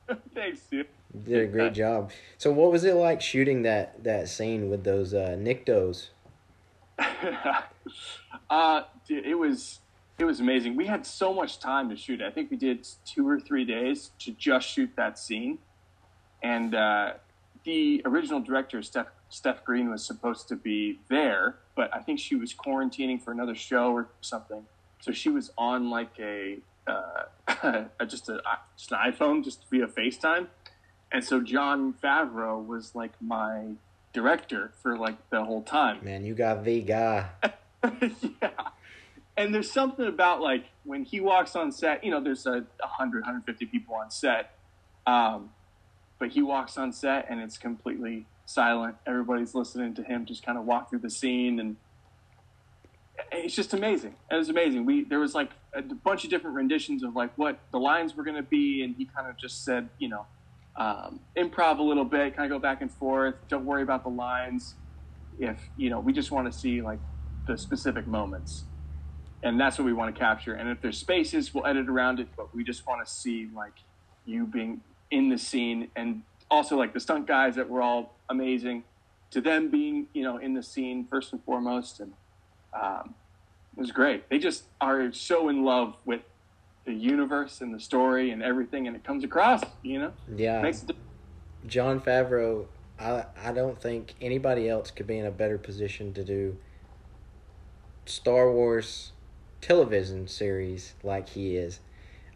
Thanks, 0.34 0.62
dude. 0.70 0.88
You 1.14 1.22
did 1.22 1.44
a 1.44 1.48
great 1.48 1.74
job. 1.86 2.12
So 2.38 2.52
what 2.52 2.72
was 2.72 2.84
it 2.84 2.96
like 2.96 3.22
shooting 3.22 3.64
that 3.64 4.04
that 4.04 4.30
scene 4.30 4.70
with 4.70 4.84
those 4.84 5.14
uh, 5.14 5.36
Niktos? 5.40 6.10
uh, 8.50 8.84
dude, 9.08 9.26
it 9.26 9.36
was 9.36 9.80
it 10.20 10.26
was 10.26 10.40
amazing. 10.40 10.76
We 10.76 10.86
had 10.86 11.06
so 11.06 11.34
much 11.34 11.60
time 11.60 11.90
to 11.90 11.96
shoot. 11.96 12.22
I 12.22 12.30
think 12.30 12.52
we 12.52 12.58
did 12.58 12.88
two 13.06 13.28
or 13.28 13.40
three 13.40 13.66
days 13.66 14.12
to 14.20 14.32
just 14.32 14.68
shoot 14.68 14.92
that 14.98 15.18
scene. 15.18 15.60
And 16.44 16.76
uh, 16.76 17.14
the 17.64 18.02
original 18.06 18.40
director, 18.40 18.82
Steph 18.82 19.08
Steph 19.30 19.64
Green, 19.64 19.90
was 19.90 20.04
supposed 20.06 20.48
to 20.50 20.56
be 20.56 21.00
there, 21.10 21.56
but 21.76 21.94
I 21.94 22.00
think 22.00 22.20
she 22.20 22.36
was 22.36 22.54
quarantining 22.54 23.22
for 23.22 23.32
another 23.32 23.56
show 23.56 23.92
or 23.92 24.08
something. 24.22 24.66
So 25.02 25.12
she 25.12 25.30
was 25.30 25.52
on 25.58 25.90
like 25.90 26.12
a 26.20 26.58
uh, 26.88 27.84
just 28.08 28.30
a 28.30 28.42
just 28.76 28.92
an 28.92 28.98
iPhone, 28.98 29.44
just 29.44 29.64
via 29.70 29.88
FaceTime. 29.88 30.48
And 31.12 31.24
so 31.24 31.42
Jon 31.42 31.94
Favreau 31.94 32.66
was 32.66 32.96
like 32.96 33.12
my 33.22 33.74
director 34.14 34.72
for 34.82 34.98
like 34.98 35.30
the 35.30 35.44
whole 35.44 35.62
time. 35.62 36.00
Man, 36.04 36.26
you 36.26 36.34
got 36.34 36.64
the 36.64 36.82
guy. 36.82 37.30
yeah. 38.02 38.50
And 39.38 39.56
there's 39.56 39.72
something 39.72 40.06
about 40.06 40.42
like 40.42 40.66
when 40.84 41.06
he 41.06 41.20
walks 41.20 41.56
on 41.56 41.72
set, 41.72 42.04
you 42.04 42.12
know, 42.12 42.22
there's 42.22 42.46
a 42.46 42.66
100, 42.80 43.22
150 43.22 43.66
people 43.68 43.96
on 43.96 44.12
set. 44.12 44.56
Um, 45.08 45.52
but 46.20 46.30
he 46.30 46.42
walks 46.42 46.78
on 46.78 46.92
set 46.92 47.28
and 47.30 47.40
it's 47.40 47.58
completely 47.58 48.26
silent. 48.50 48.96
Everybody's 49.06 49.54
listening 49.56 49.94
to 49.96 50.04
him 50.04 50.26
just 50.26 50.46
kind 50.46 50.58
of 50.58 50.66
walk 50.66 50.90
through 50.90 51.00
the 51.00 51.10
scene 51.10 51.60
and 51.60 51.78
it's 53.32 53.56
just 53.56 53.74
amazing. 53.74 54.16
It 54.32 54.36
was 54.36 54.50
amazing. 54.50 54.86
We 54.86 55.04
there 55.04 55.20
was 55.20 55.36
like 55.36 55.52
a 55.74 55.82
bunch 55.82 56.24
of 56.24 56.30
different 56.30 56.56
renditions 56.56 57.04
of 57.04 57.16
like 57.16 57.38
what 57.38 57.60
the 57.72 57.80
lines 57.80 58.16
were 58.16 58.24
going 58.24 58.38
to 58.38 58.44
be 58.44 58.84
and 58.84 58.96
he 58.96 59.06
kind 59.06 59.28
of 59.30 59.38
just 59.38 59.64
said, 59.66 59.90
you 60.00 60.10
know, 60.10 60.26
um, 60.76 61.20
improv 61.36 61.80
a 61.80 61.84
little 61.84 62.06
bit, 62.06 62.36
kind 62.36 62.52
of 62.52 62.58
go 62.58 62.62
back 62.62 62.82
and 62.82 62.92
forth. 62.92 63.36
Don't 63.50 63.66
worry 63.66 63.84
about 63.84 64.04
the 64.04 64.10
lines. 64.10 64.76
if 65.40 65.58
you 65.78 65.90
know 65.90 66.00
we 66.00 66.14
just 66.14 66.32
want 66.32 66.52
to 66.52 66.58
see 66.58 66.82
like 66.82 67.00
the 67.48 67.58
specific 67.58 68.06
moments 68.08 68.66
and 69.44 69.60
that's 69.60 69.78
what 69.80 69.86
we 69.86 69.94
want 69.94 70.14
to 70.14 70.20
capture 70.20 70.54
and 70.54 70.70
if 70.70 70.82
there's 70.82 70.98
spaces 70.98 71.54
we'll 71.54 71.66
edit 71.66 71.90
around 71.90 72.20
it 72.20 72.28
but 72.36 72.54
we 72.54 72.64
just 72.64 72.86
want 72.86 73.06
to 73.06 73.12
see 73.12 73.48
like 73.56 73.74
you 74.26 74.46
being 74.46 74.82
in 75.12 75.30
the 75.30 75.38
scene 75.38 75.90
and 75.96 76.22
also 76.52 76.78
like 76.78 76.94
the 76.94 77.00
stunt 77.00 77.28
guys 77.28 77.56
that 77.56 77.70
were 77.70 77.82
all 77.82 78.16
amazing 78.30 78.84
to 79.32 79.42
them 79.42 79.70
being 79.70 80.08
you 80.14 80.24
know 80.24 80.38
in 80.38 80.54
the 80.54 80.64
scene 80.64 81.06
first 81.10 81.32
and 81.34 81.44
foremost 81.44 82.00
and 82.00 82.14
um, 82.74 83.14
it 83.76 83.80
was 83.80 83.92
great 83.92 84.28
they 84.30 84.40
just 84.40 84.64
are 84.82 85.12
so 85.14 85.50
in 85.50 85.64
love 85.64 85.96
with 86.06 86.22
the 86.86 86.94
universe 86.94 87.62
and 87.62 87.74
the 87.74 87.80
story 87.80 88.32
and 88.32 88.42
everything 88.42 88.88
and 88.88 88.96
it 88.96 89.04
comes 89.04 89.24
across 89.24 89.62
you 89.84 90.00
know 90.00 90.12
Yeah. 90.36 90.72
Jon 91.68 92.00
Favreau, 92.00 92.66
I 93.00 93.26
I 93.44 93.52
don't 93.52 93.80
think 93.80 94.16
anybody 94.22 94.70
else 94.70 94.92
could 94.92 95.08
be 95.08 95.18
in 95.18 95.26
a 95.26 95.32
better 95.32 95.58
position 95.58 96.14
to 96.14 96.24
do 96.24 96.58
Star 98.06 98.52
Wars 98.52 99.12
television 99.62 100.28
series 100.28 100.94
like 101.04 101.30
he 101.30 101.58
is. 101.58 101.80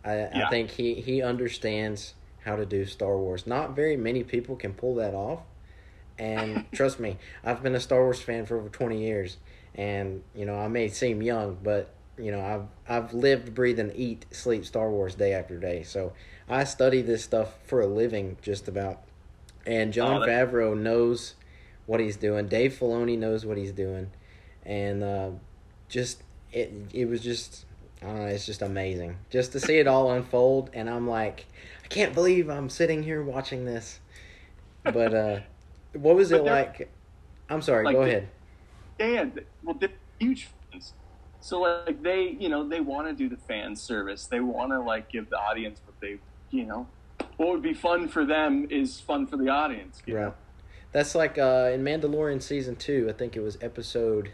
I, 0.05 0.25
I 0.25 0.49
think 0.49 0.71
he, 0.71 0.95
he 0.95 1.21
understands 1.21 2.13
how 2.45 2.55
to 2.55 2.65
do 2.65 2.85
Star 2.85 3.17
Wars. 3.17 3.47
Not 3.47 3.75
very 3.75 3.97
many 3.97 4.23
people 4.23 4.55
can 4.55 4.73
pull 4.73 4.95
that 4.95 5.13
off. 5.13 5.39
And 6.19 6.65
trust 6.73 6.99
me, 6.99 7.17
I've 7.43 7.63
been 7.63 7.75
a 7.75 7.79
Star 7.79 8.01
Wars 8.03 8.21
fan 8.21 8.45
for 8.45 8.57
over 8.57 8.69
20 8.69 8.99
years. 9.03 9.37
And, 9.75 10.21
you 10.35 10.45
know, 10.45 10.55
I 10.55 10.67
may 10.67 10.87
seem 10.89 11.21
young, 11.23 11.57
but, 11.63 11.89
you 12.17 12.31
know, 12.31 12.41
I've, 12.87 13.03
I've 13.03 13.13
lived, 13.13 13.55
breathe, 13.55 13.79
and 13.79 13.91
eat, 13.95 14.25
sleep 14.31 14.65
Star 14.65 14.89
Wars 14.89 15.15
day 15.15 15.33
after 15.33 15.57
day. 15.57 15.83
So 15.83 16.13
I 16.47 16.63
study 16.65 17.01
this 17.01 17.23
stuff 17.23 17.55
for 17.65 17.81
a 17.81 17.87
living, 17.87 18.37
just 18.41 18.67
about. 18.67 19.01
And 19.65 19.91
Jon 19.93 20.17
Oh, 20.21 20.25
that- 20.25 20.49
Favreau 20.51 20.77
knows 20.77 21.35
what 21.85 21.99
he's 21.99 22.17
doing. 22.17 22.47
Dave 22.47 22.77
Filoni 22.79 23.17
knows 23.17 23.45
what 23.45 23.57
he's 23.57 23.71
doing. 23.71 24.11
And 24.65 25.03
uh, 25.03 25.29
just, 25.89 26.21
it, 26.51 26.71
it 26.93 27.05
was 27.05 27.21
just, 27.21 27.65
Know, 28.03 28.25
it's 28.25 28.45
just 28.45 28.61
amazing. 28.61 29.17
Just 29.29 29.51
to 29.53 29.59
see 29.59 29.77
it 29.77 29.87
all 29.87 30.11
unfold. 30.11 30.69
And 30.73 30.89
I'm 30.89 31.07
like, 31.07 31.45
I 31.83 31.87
can't 31.87 32.13
believe 32.13 32.49
I'm 32.49 32.69
sitting 32.69 33.03
here 33.03 33.23
watching 33.23 33.65
this. 33.65 33.99
But 34.83 35.13
uh, 35.13 35.39
what 35.93 36.15
was 36.15 36.31
it 36.31 36.43
like? 36.43 36.91
I'm 37.49 37.61
sorry, 37.61 37.85
like 37.85 37.95
go 37.95 38.03
the- 38.03 38.09
ahead. 38.09 38.29
and 38.99 39.41
well 39.63 39.75
they're 39.79 39.89
huge 40.19 40.47
fans 40.71 40.93
so 41.41 41.59
like 41.61 42.01
they 42.01 42.35
you 42.39 42.47
know 42.47 42.67
they 42.67 42.79
want 42.79 43.07
to 43.07 43.13
do 43.13 43.27
the 43.27 43.35
fan 43.47 43.75
service 43.75 44.27
they 44.27 44.39
want 44.39 44.71
to 44.71 44.79
like 44.79 45.09
give 45.11 45.29
the 45.29 45.35
audience 45.35 45.81
what 45.85 45.99
they 45.99 46.17
you 46.51 46.63
know 46.65 46.87
what 47.37 47.49
would 47.49 47.61
be 47.61 47.73
fun 47.73 48.07
for 48.07 48.23
them 48.25 48.65
is 48.69 48.99
fun 49.01 49.25
for 49.27 49.35
the 49.37 49.49
audience 49.49 50.01
you 50.05 50.15
Right. 50.15 50.21
know? 50.27 50.33
That's 50.93 51.15
like 51.15 51.37
uh, 51.37 51.71
in 51.73 51.83
Mandalorian 51.83 52.41
season 52.41 52.75
two. 52.75 53.07
I 53.09 53.13
think 53.13 53.35
it 53.35 53.41
was 53.41 53.57
episode 53.61 54.31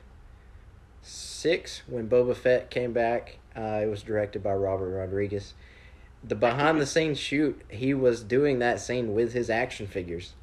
six 1.02 1.82
when 1.88 2.10
Boba 2.10 2.36
Fett 2.36 2.70
came 2.70 2.92
back. 2.94 3.38
Uh, 3.60 3.82
it 3.84 3.90
was 3.90 4.04
directed 4.04 4.42
by 4.42 4.54
Robert 4.54 4.90
Rodriguez. 4.98 5.54
The 6.24 6.36
behind 6.36 6.80
the 6.80 6.86
scenes 6.86 7.20
shoot, 7.20 7.62
he 7.70 7.94
was 7.94 8.24
doing 8.24 8.60
that 8.60 8.80
scene 8.80 9.14
with 9.14 9.34
his 9.34 9.50
action 9.50 9.86
figures, 9.86 10.34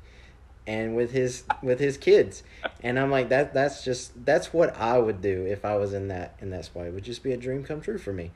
and 0.66 0.94
with 0.96 1.12
his 1.12 1.44
with 1.62 1.80
his 1.80 1.96
kids, 1.96 2.42
and 2.82 2.98
I'm 2.98 3.10
like 3.10 3.28
that. 3.30 3.54
That's 3.54 3.84
just 3.84 4.24
that's 4.26 4.52
what 4.52 4.76
I 4.76 4.98
would 4.98 5.22
do 5.22 5.46
if 5.46 5.64
I 5.64 5.76
was 5.76 5.92
in 5.94 6.08
that 6.08 6.36
in 6.40 6.50
that 6.50 6.66
spot. 6.66 6.86
It 6.86 6.94
would 6.94 7.04
just 7.04 7.22
be 7.22 7.32
a 7.32 7.36
dream 7.36 7.64
come 7.64 7.80
true 7.80 7.98
for 7.98 8.12
me. 8.12 8.32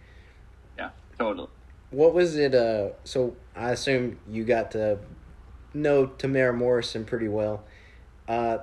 yeah 0.79 0.91
totally 1.19 1.49
What 1.91 2.15
was 2.15 2.37
it? 2.37 2.55
Uh, 2.55 2.91
so 3.05 3.37
I 3.55 3.71
assume 3.71 4.19
you 4.29 4.45
got 4.45 4.71
to 4.73 4.99
know 5.75 6.07
Temuera 6.07 6.57
Morrison 6.57 7.05
pretty 7.05 7.29
well. 7.29 7.65
Uh, 8.29 8.59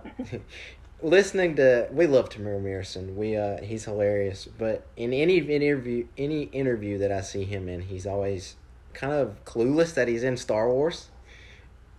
listening 1.02 1.56
to 1.58 1.88
we 1.92 2.08
love 2.08 2.30
Temuera 2.30 2.62
Morrison. 2.62 3.16
We 3.16 3.36
uh, 3.36 3.62
he's 3.62 3.86
hilarious. 3.86 4.46
But 4.46 4.86
in 4.96 5.14
any 5.14 5.38
interview, 5.38 6.08
any 6.18 6.44
interview 6.44 6.98
that 7.00 7.12
I 7.12 7.22
see 7.22 7.44
him 7.44 7.70
in, 7.70 7.82
he's 7.82 8.06
always 8.06 8.56
kind 8.94 9.14
of 9.14 9.44
clueless 9.46 9.94
that 9.94 10.08
he's 10.08 10.24
in 10.24 10.38
Star 10.38 10.70
Wars. 10.70 11.10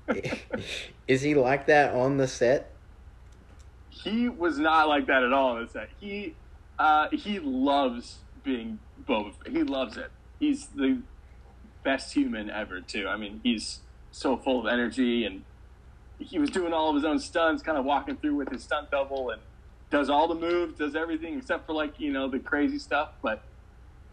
Is 1.08 1.22
he 1.22 1.34
like 1.34 1.66
that 1.66 1.94
on 1.94 2.16
the 2.16 2.26
set? 2.26 2.72
he 4.02 4.28
was 4.28 4.58
not 4.58 4.88
like 4.88 5.06
that 5.06 5.22
at 5.22 5.32
all 5.32 5.56
on 5.56 5.64
the 5.64 5.70
set 5.70 5.88
he 6.00 6.34
uh 6.78 7.08
he 7.10 7.38
loves 7.38 8.18
being 8.44 8.78
Boba 9.06 9.32
he 9.48 9.62
loves 9.62 9.96
it 9.96 10.10
he's 10.38 10.66
the 10.68 10.98
best 11.84 12.14
human 12.14 12.50
ever 12.50 12.80
too 12.80 13.08
i 13.08 13.16
mean 13.16 13.40
he's 13.42 13.80
so 14.10 14.36
full 14.36 14.60
of 14.60 14.66
energy 14.66 15.24
and 15.24 15.42
he 16.18 16.38
was 16.38 16.50
doing 16.50 16.72
all 16.72 16.88
of 16.90 16.94
his 16.94 17.04
own 17.04 17.18
stunts 17.18 17.62
kind 17.62 17.78
of 17.78 17.84
walking 17.84 18.16
through 18.16 18.34
with 18.34 18.50
his 18.50 18.62
stunt 18.62 18.90
double 18.90 19.30
and 19.30 19.40
does 19.90 20.10
all 20.10 20.28
the 20.28 20.34
moves 20.34 20.78
does 20.78 20.94
everything 20.94 21.38
except 21.38 21.66
for 21.66 21.72
like 21.72 21.98
you 21.98 22.12
know 22.12 22.28
the 22.28 22.38
crazy 22.38 22.78
stuff 22.78 23.10
but 23.22 23.42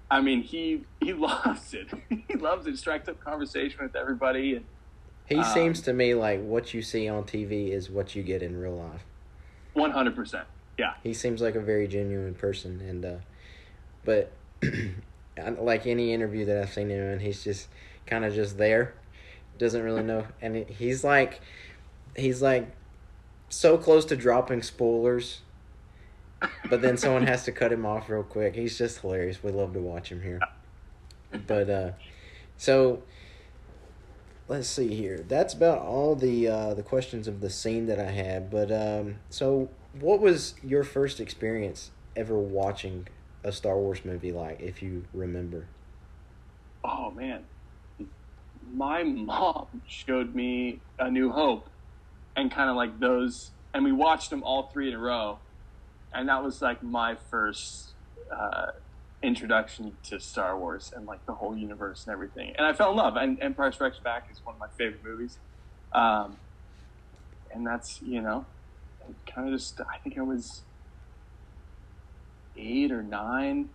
i 0.09 0.21
mean 0.21 0.41
he 0.41 0.81
he 1.01 1.13
loves 1.27 1.73
it. 1.73 1.87
He 2.27 2.35
loves 2.35 2.67
it. 2.67 2.77
Strikes 2.77 3.07
up 3.09 3.19
conversation 3.19 3.79
with 3.83 3.95
everybody 3.95 4.55
and 4.55 4.65
He 5.27 5.37
Um, 5.37 5.43
seems 5.43 5.81
to 5.81 5.93
me 5.93 6.13
like 6.13 6.41
what 6.43 6.73
you 6.73 6.81
see 6.81 7.07
on 7.09 7.23
TV 7.23 7.69
is 7.71 7.89
what 7.89 8.15
you 8.15 8.23
get 8.23 8.41
in 8.43 8.59
real 8.59 8.75
life. 8.75 9.03
100% 9.75 10.43
yeah. 10.77 10.93
He 11.03 11.13
seems 11.13 11.41
like 11.41 11.55
a 11.55 11.61
very 11.61 11.87
genuine 11.87 12.35
person 12.35 12.81
and 12.81 13.05
uh 13.05 13.15
but 14.03 14.31
like 15.59 15.85
any 15.87 16.13
interview 16.13 16.45
that 16.45 16.61
i've 16.61 16.71
seen 16.73 16.89
him 16.89 17.01
in 17.13 17.19
he's 17.19 17.43
just 17.43 17.67
kind 18.05 18.23
of 18.25 18.33
just 18.33 18.57
there. 18.57 18.93
Doesn't 19.57 19.83
really 19.83 20.03
know 20.03 20.27
and 20.41 20.67
he's 20.67 21.03
like 21.03 21.41
he's 22.15 22.41
like 22.41 22.71
so 23.49 23.77
close 23.77 24.05
to 24.05 24.15
dropping 24.15 24.61
spoilers 24.61 25.41
but 26.69 26.81
then 26.81 26.97
someone 26.97 27.25
has 27.27 27.43
to 27.45 27.51
cut 27.51 27.71
him 27.71 27.85
off 27.85 28.09
real 28.09 28.23
quick. 28.23 28.55
He's 28.55 28.77
just 28.77 28.99
hilarious. 28.99 29.43
We 29.43 29.51
love 29.51 29.73
to 29.73 29.79
watch 29.79 30.11
him 30.11 30.21
here. 30.21 30.39
But 31.47 31.69
uh 31.69 31.91
so 32.57 33.03
let's 34.47 34.67
see 34.67 34.95
here. 34.95 35.23
That's 35.27 35.53
about 35.53 35.79
all 35.79 36.15
the 36.15 36.47
uh 36.47 36.73
the 36.73 36.83
questions 36.83 37.27
of 37.27 37.41
the 37.41 37.49
scene 37.49 37.87
that 37.87 37.99
i 37.99 38.11
had. 38.11 38.49
But 38.49 38.71
um 38.71 39.17
so 39.29 39.69
what 39.99 40.19
was 40.19 40.55
your 40.63 40.83
first 40.83 41.19
experience 41.19 41.91
ever 42.15 42.37
watching 42.37 43.07
a 43.43 43.51
star 43.51 43.77
wars 43.77 44.03
movie 44.03 44.31
like 44.31 44.59
if 44.61 44.81
you 44.81 45.05
remember? 45.13 45.67
Oh 46.83 47.11
man. 47.11 47.43
My 48.73 49.03
mom 49.03 49.67
showed 49.87 50.33
me 50.33 50.79
a 50.99 51.09
new 51.09 51.31
hope 51.31 51.69
and 52.35 52.51
kind 52.51 52.69
of 52.69 52.75
like 52.75 52.99
those 52.99 53.51
and 53.73 53.83
we 53.83 53.91
watched 53.91 54.29
them 54.29 54.41
all 54.43 54.63
three 54.63 54.87
in 54.87 54.93
a 54.93 54.99
row. 54.99 55.39
And 56.13 56.29
that 56.29 56.41
was 56.41 56.61
like 56.61 56.81
my 56.81 57.15
first 57.29 57.89
uh, 58.31 58.67
introduction 59.21 59.97
to 60.03 60.19
star 60.19 60.57
wars 60.57 60.93
and 60.95 61.05
like 61.05 61.25
the 61.25 61.33
whole 61.33 61.57
universe 61.57 62.05
and 62.05 62.13
everything. 62.13 62.53
And 62.57 62.65
i 62.65 62.71
fell 62.71 62.91
in 62.91 62.97
love. 62.97 63.17
And 63.17 63.41
empire 63.41 63.71
strikes 63.73 63.99
back 63.99 64.29
is 64.31 64.39
one 64.45 64.55
of 64.55 64.59
my 64.59 64.69
favorite 64.77 65.03
movies. 65.03 65.37
Um, 65.91 66.37
and 67.51 67.65
that's 67.65 68.01
you 68.01 68.21
know 68.21 68.45
kind 69.27 69.47
of 69.47 69.53
just 69.59 69.79
i 69.81 69.97
think 69.99 70.17
i 70.17 70.21
was 70.21 70.61
eight 72.57 72.91
or 72.91 73.03
nine. 73.03 73.69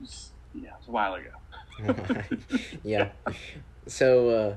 Was- 0.00 0.30
yeah 0.54 0.70
it 0.70 0.74
was 0.80 0.88
a 0.88 0.90
while 0.90 1.14
ago. 1.14 1.30
Yeah. 2.82 3.10
So 3.86 4.28
uh 4.30 4.54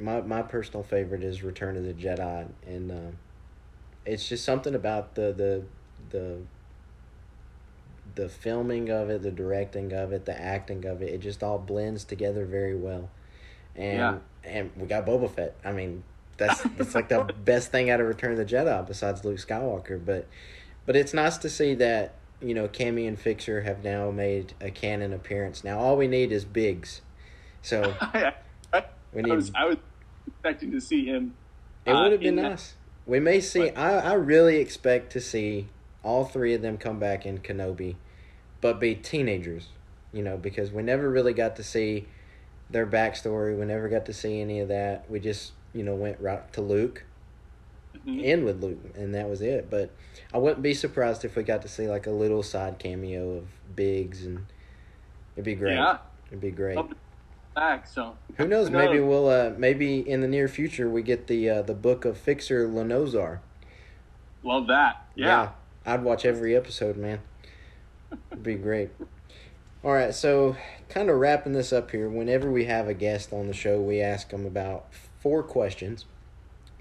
my 0.00 0.20
my 0.22 0.42
personal 0.42 0.82
favorite 0.82 1.22
is 1.22 1.42
return 1.42 1.76
of 1.76 1.84
the 1.84 1.92
jedi 1.92 2.48
and 2.66 2.90
uh, 2.90 3.10
it's 4.06 4.28
just 4.28 4.44
something 4.44 4.74
about 4.74 5.14
the 5.14 5.32
the 5.32 5.64
the 6.10 6.38
the 8.14 8.28
filming 8.28 8.90
of 8.90 9.08
it 9.10 9.22
the 9.22 9.30
directing 9.30 9.92
of 9.92 10.12
it 10.12 10.24
the 10.24 10.40
acting 10.40 10.84
of 10.84 11.00
it 11.02 11.10
it 11.10 11.18
just 11.20 11.42
all 11.42 11.58
blends 11.58 12.04
together 12.04 12.44
very 12.44 12.74
well 12.76 13.08
and 13.76 13.98
Yeah. 13.98 14.18
and 14.44 14.70
we 14.76 14.86
got 14.86 15.06
boba 15.06 15.30
fett 15.30 15.54
i 15.64 15.72
mean 15.72 16.02
that's 16.36 16.62
that's 16.76 16.94
like 16.94 17.08
the 17.08 17.22
best 17.44 17.70
thing 17.70 17.88
out 17.90 18.00
of 18.00 18.06
return 18.08 18.32
of 18.32 18.38
the 18.38 18.44
jedi 18.44 18.86
besides 18.86 19.24
luke 19.24 19.38
skywalker 19.38 20.04
but 20.04 20.26
but 20.86 20.96
it's 20.96 21.14
nice 21.14 21.36
to 21.38 21.48
see 21.48 21.74
that 21.74 22.14
you 22.42 22.54
know 22.54 22.66
Camie 22.66 23.06
and 23.06 23.18
Fixer 23.20 23.60
have 23.62 23.84
now 23.84 24.10
made 24.10 24.54
a 24.62 24.70
canon 24.70 25.12
appearance. 25.12 25.62
Now 25.62 25.78
all 25.78 25.94
we 25.98 26.08
need 26.08 26.32
is 26.32 26.46
Biggs. 26.46 27.02
So 27.60 27.94
I, 28.00 28.32
I, 28.72 28.84
we 29.12 29.20
I 29.20 29.24
need. 29.24 29.32
was 29.34 29.52
I 29.54 29.66
was 29.66 29.76
expecting 30.26 30.70
to 30.72 30.80
see 30.80 31.04
him. 31.06 31.34
It 31.86 31.92
uh, 31.92 32.02
would 32.02 32.12
have 32.12 32.20
been 32.20 32.30
in 32.30 32.36
that- 32.36 32.50
nice. 32.50 32.74
We 33.06 33.18
may 33.20 33.40
see. 33.40 33.70
But- 33.70 33.78
I 33.78 33.98
I 33.98 34.12
really 34.14 34.56
expect 34.58 35.10
to 35.12 35.20
see 35.20 35.68
all 36.02 36.24
three 36.24 36.54
of 36.54 36.62
them 36.62 36.78
come 36.78 36.98
back 36.98 37.26
in 37.26 37.38
Kenobi, 37.38 37.96
but 38.60 38.78
be 38.80 38.94
teenagers. 38.94 39.68
You 40.12 40.22
know, 40.22 40.36
because 40.36 40.72
we 40.72 40.82
never 40.82 41.08
really 41.08 41.32
got 41.32 41.56
to 41.56 41.62
see 41.62 42.06
their 42.68 42.86
backstory. 42.86 43.58
We 43.58 43.64
never 43.64 43.88
got 43.88 44.06
to 44.06 44.12
see 44.12 44.40
any 44.40 44.60
of 44.60 44.68
that. 44.68 45.08
We 45.10 45.20
just 45.20 45.52
you 45.72 45.82
know 45.84 45.94
went 45.94 46.20
right 46.20 46.52
to 46.52 46.60
Luke, 46.60 47.04
Mhm. 48.06 48.24
end 48.24 48.44
with 48.44 48.62
Luke, 48.62 48.78
and 48.96 49.14
that 49.14 49.28
was 49.28 49.40
it. 49.40 49.68
But 49.70 49.90
I 50.32 50.38
wouldn't 50.38 50.62
be 50.62 50.74
surprised 50.74 51.24
if 51.24 51.36
we 51.36 51.42
got 51.42 51.62
to 51.62 51.68
see 51.68 51.88
like 51.88 52.06
a 52.06 52.10
little 52.12 52.42
side 52.42 52.78
cameo 52.78 53.30
of 53.38 53.44
Biggs, 53.76 54.24
and 54.26 54.46
it'd 55.36 55.44
be 55.44 55.54
great. 55.54 55.74
Yeah, 55.74 55.98
It'd 56.28 56.40
be 56.40 56.50
great. 56.50 56.76
Up 56.76 56.92
back. 57.54 57.86
So 57.86 58.16
Who 58.36 58.46
knows? 58.46 58.68
Who 58.68 58.74
Maybe 58.74 59.00
we'll 59.00 59.28
uh, 59.28 59.52
maybe 59.56 59.98
in 59.98 60.20
the 60.20 60.28
near 60.28 60.48
future 60.48 60.88
we 60.88 61.02
get 61.02 61.26
the 61.26 61.48
uh, 61.48 61.62
the 61.62 61.74
book 61.74 62.04
of 62.04 62.18
Fixer 62.18 62.68
Lenozar. 62.68 63.40
Love 64.42 64.66
that. 64.68 65.06
Yeah. 65.14 65.50
I'd 65.84 66.02
watch 66.02 66.24
every 66.24 66.56
episode, 66.56 66.96
man. 66.96 67.20
It'd 68.30 68.42
be 68.42 68.54
great. 68.54 68.90
All 69.82 69.92
right, 69.92 70.14
so 70.14 70.56
kind 70.90 71.08
of 71.08 71.16
wrapping 71.16 71.54
this 71.54 71.72
up 71.72 71.90
here. 71.90 72.08
Whenever 72.08 72.50
we 72.50 72.66
have 72.66 72.86
a 72.86 72.92
guest 72.92 73.32
on 73.32 73.46
the 73.46 73.54
show, 73.54 73.80
we 73.80 74.00
ask 74.00 74.28
them 74.28 74.44
about 74.44 74.92
four 75.20 75.42
questions, 75.42 76.04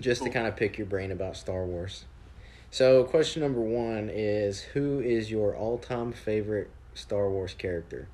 just 0.01 0.23
to 0.23 0.29
kind 0.29 0.47
of 0.47 0.57
pick 0.57 0.77
your 0.77 0.87
brain 0.87 1.09
about 1.09 1.37
Star 1.37 1.65
Wars. 1.65 2.03
So, 2.71 3.05
question 3.05 3.41
number 3.41 3.61
one 3.61 4.09
is 4.11 4.61
Who 4.61 4.99
is 4.99 5.31
your 5.31 5.55
all 5.55 5.77
time 5.77 6.11
favorite 6.11 6.69
Star 6.93 7.29
Wars 7.29 7.53
character? 7.53 8.09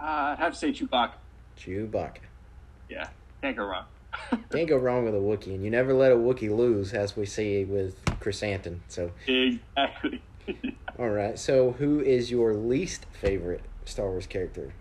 I'd 0.00 0.36
have 0.38 0.52
to 0.54 0.58
say 0.58 0.72
Chewbacca. 0.72 1.12
Chewbacca. 1.58 2.18
Yeah. 2.88 3.08
Can't 3.42 3.56
go 3.56 3.64
wrong. 3.64 3.84
Can't 4.50 4.68
go 4.68 4.76
wrong 4.76 5.04
with 5.04 5.14
a 5.14 5.18
Wookiee, 5.18 5.54
and 5.54 5.64
you 5.64 5.70
never 5.70 5.92
let 5.92 6.10
a 6.12 6.16
Wookiee 6.16 6.54
lose, 6.54 6.92
as 6.92 7.16
we 7.16 7.24
see 7.26 7.64
with 7.64 8.04
Krrsantan. 8.20 8.80
So, 8.88 9.12
exactly. 9.26 10.20
all 10.98 11.08
right. 11.10 11.38
So, 11.38 11.72
who 11.72 12.00
is 12.00 12.30
your 12.30 12.54
least 12.54 13.06
favorite 13.12 13.62
Star 13.84 14.10
Wars 14.10 14.26
character? 14.26 14.72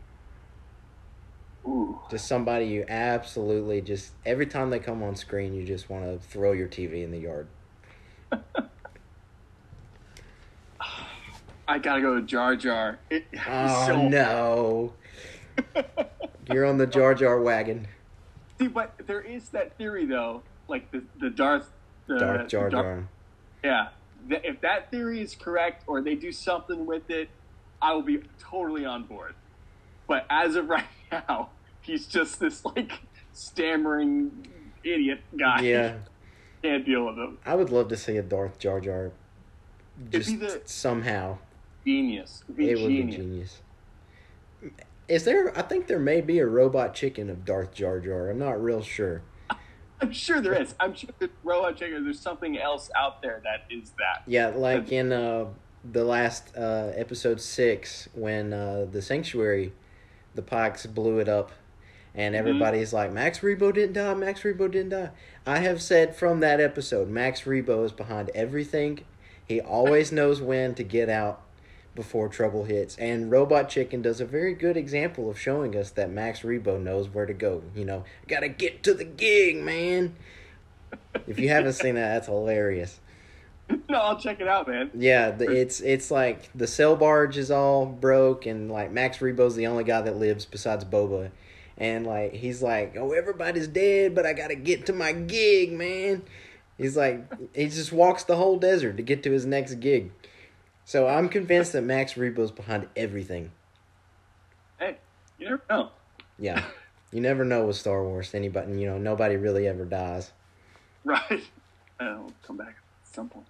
Ooh. 1.65 1.99
Just 2.09 2.27
somebody 2.27 2.65
you 2.65 2.85
absolutely 2.87 3.81
just 3.81 4.13
every 4.25 4.45
time 4.47 4.69
they 4.71 4.79
come 4.79 5.03
on 5.03 5.15
screen, 5.15 5.53
you 5.53 5.65
just 5.65 5.89
want 5.89 6.05
to 6.05 6.17
throw 6.27 6.53
your 6.53 6.67
TV 6.67 7.03
in 7.03 7.11
the 7.11 7.19
yard. 7.19 7.47
I 11.67 11.77
gotta 11.77 12.01
go 12.01 12.15
with 12.15 12.25
Jar 12.27 12.55
Jar. 12.55 12.97
It, 13.09 13.25
Oh 13.47 13.87
so- 13.87 14.07
no, 14.07 14.93
you're 16.51 16.65
on 16.65 16.77
the 16.77 16.87
Jar 16.87 17.13
Jar 17.13 17.39
wagon. 17.41 17.87
See, 18.59 18.67
but 18.67 18.93
there 19.07 19.21
is 19.21 19.49
that 19.49 19.77
theory 19.77 20.05
though, 20.05 20.43
like 20.67 20.91
the 20.91 21.03
the 21.19 21.29
Darth, 21.29 21.69
the 22.07 22.17
Dark 22.19 22.47
Jar 22.49 22.65
the 22.65 22.69
Darth- 22.71 22.85
Jar. 22.85 23.07
Yeah, 23.63 23.87
if 24.43 24.61
that 24.61 24.91
theory 24.91 25.21
is 25.21 25.35
correct, 25.35 25.83
or 25.87 26.01
they 26.01 26.15
do 26.15 26.31
something 26.31 26.85
with 26.85 27.09
it, 27.09 27.29
I 27.81 27.93
will 27.93 28.01
be 28.01 28.21
totally 28.39 28.85
on 28.85 29.03
board. 29.03 29.35
But 30.07 30.25
as 30.29 30.55
of 30.55 30.69
right 30.69 30.85
now, 31.11 31.49
he's 31.81 32.05
just 32.07 32.39
this 32.39 32.65
like 32.65 32.91
stammering 33.33 34.47
idiot 34.83 35.21
guy. 35.37 35.61
Yeah, 35.61 35.95
can't 36.63 36.85
deal 36.85 37.05
with 37.05 37.17
him. 37.17 37.37
I 37.45 37.55
would 37.55 37.69
love 37.69 37.87
to 37.89 37.97
see 37.97 38.17
a 38.17 38.23
Darth 38.23 38.59
Jar 38.59 38.79
Jar. 38.79 39.11
Just 40.09 40.39
the- 40.39 40.61
somehow, 40.65 41.37
Genius. 41.85 42.43
It 42.57 42.79
would 42.79 42.87
be 42.87 43.03
genius. 43.03 43.61
Is 45.09 45.23
there? 45.23 45.57
I 45.57 45.63
think 45.63 45.87
there 45.87 45.99
may 45.99 46.21
be 46.21 46.37
a 46.37 46.45
robot 46.45 46.93
chicken 46.93 47.31
of 47.31 47.43
Darth 47.43 47.73
Jar 47.73 47.99
Jar. 47.99 48.29
I'm 48.29 48.37
not 48.37 48.61
real 48.61 48.83
sure. 48.83 49.23
I'm 49.99 50.11
sure 50.11 50.39
there 50.39 50.53
is. 50.53 50.75
I'm 50.79 50.93
sure 50.93 51.09
there's 51.17 51.31
robot 51.43 51.77
chicken. 51.77 52.03
There's 52.03 52.19
something 52.19 52.59
else 52.59 52.91
out 52.95 53.21
there 53.23 53.41
that 53.43 53.65
is 53.69 53.89
that. 53.97 54.21
Yeah, 54.27 54.49
like 54.49 54.91
in 54.91 55.11
uh, 55.11 55.45
the 55.83 56.03
last 56.03 56.55
uh, 56.55 56.91
episode 56.95 57.41
six, 57.41 58.07
when 58.13 58.53
uh, 58.53 58.85
the 58.89 59.01
sanctuary, 59.01 59.73
the 60.35 60.43
Pikes 60.43 60.85
blew 60.85 61.17
it 61.17 61.27
up, 61.27 61.51
and 62.13 62.35
everybody's 62.35 62.93
like, 62.93 63.11
Max 63.11 63.39
Rebo 63.39 63.73
didn't 63.73 63.93
die. 63.93 64.13
Max 64.13 64.41
Rebo 64.43 64.69
didn't 64.71 64.89
die. 64.89 65.09
I 65.43 65.57
have 65.57 65.81
said 65.81 66.15
from 66.15 66.39
that 66.41 66.61
episode, 66.61 67.09
Max 67.09 67.41
Rebo 67.41 67.83
is 67.83 67.91
behind 67.91 68.29
everything. 68.35 68.99
He 69.43 69.59
always 69.59 70.11
knows 70.13 70.39
when 70.39 70.75
to 70.75 70.83
get 70.83 71.09
out 71.09 71.41
before 71.99 72.29
trouble 72.29 72.63
hits, 72.63 72.95
and 72.95 73.29
Robot 73.29 73.67
Chicken 73.67 74.01
does 74.01 74.21
a 74.21 74.25
very 74.25 74.53
good 74.53 74.77
example 74.77 75.29
of 75.29 75.37
showing 75.37 75.75
us 75.75 75.91
that 75.91 76.09
Max 76.09 76.43
Rebo 76.43 76.81
knows 76.81 77.09
where 77.09 77.25
to 77.25 77.33
go. 77.33 77.61
You 77.75 77.83
know, 77.83 78.05
gotta 78.25 78.47
get 78.47 78.83
to 78.83 78.93
the 78.93 79.03
gig, 79.03 79.57
man. 79.57 80.15
If 81.27 81.37
you 81.37 81.49
haven't 81.49 81.73
seen 81.73 81.95
that, 81.95 82.13
that's 82.13 82.27
hilarious. 82.27 83.01
no, 83.89 83.97
I'll 83.97 84.17
check 84.17 84.39
it 84.39 84.47
out, 84.47 84.69
man. 84.69 84.91
Yeah, 84.93 85.31
the, 85.31 85.51
it's 85.51 85.81
it's 85.81 86.09
like 86.09 86.49
the 86.55 86.67
sail 86.67 86.95
barge 86.95 87.37
is 87.37 87.51
all 87.51 87.85
broke, 87.85 88.45
and 88.45 88.71
like 88.71 88.93
Max 88.93 89.17
Rebo's 89.17 89.57
the 89.57 89.67
only 89.67 89.83
guy 89.83 89.99
that 89.99 90.15
lives 90.15 90.45
besides 90.45 90.85
Boba, 90.85 91.31
and 91.77 92.07
like 92.07 92.31
he's 92.31 92.63
like, 92.63 92.95
oh, 92.97 93.11
everybody's 93.11 93.67
dead, 93.67 94.15
but 94.15 94.25
I 94.25 94.31
gotta 94.31 94.55
get 94.55 94.85
to 94.85 94.93
my 94.93 95.11
gig, 95.11 95.73
man. 95.73 96.23
He's 96.77 96.95
like, 96.95 97.29
he 97.53 97.67
just 97.67 97.91
walks 97.91 98.23
the 98.23 98.37
whole 98.37 98.57
desert 98.57 98.95
to 98.95 99.03
get 99.03 99.21
to 99.23 99.31
his 99.31 99.45
next 99.45 99.81
gig. 99.81 100.13
So 100.89 101.07
I'm 101.07 101.29
convinced 101.29 101.73
that 101.73 101.83
Max 101.83 102.15
Rebo's 102.15 102.49
behind 102.49 102.87
everything. 102.95 103.51
Hey, 104.79 104.97
you 105.37 105.47
never 105.47 105.61
know. 105.69 105.89
Yeah, 106.39 106.63
you 107.11 107.21
never 107.21 107.45
know 107.45 107.67
with 107.67 107.75
Star 107.75 108.03
Wars. 108.03 108.33
Anybody, 108.33 108.71
you 108.79 108.87
know, 108.87 108.97
nobody 108.97 109.35
really 109.35 109.67
ever 109.67 109.85
dies. 109.85 110.31
Right. 111.03 111.43
Uh, 111.99 112.03
I'll 112.03 112.33
come 112.41 112.57
back 112.57 112.69
at 112.69 113.13
some 113.13 113.29
point. 113.29 113.45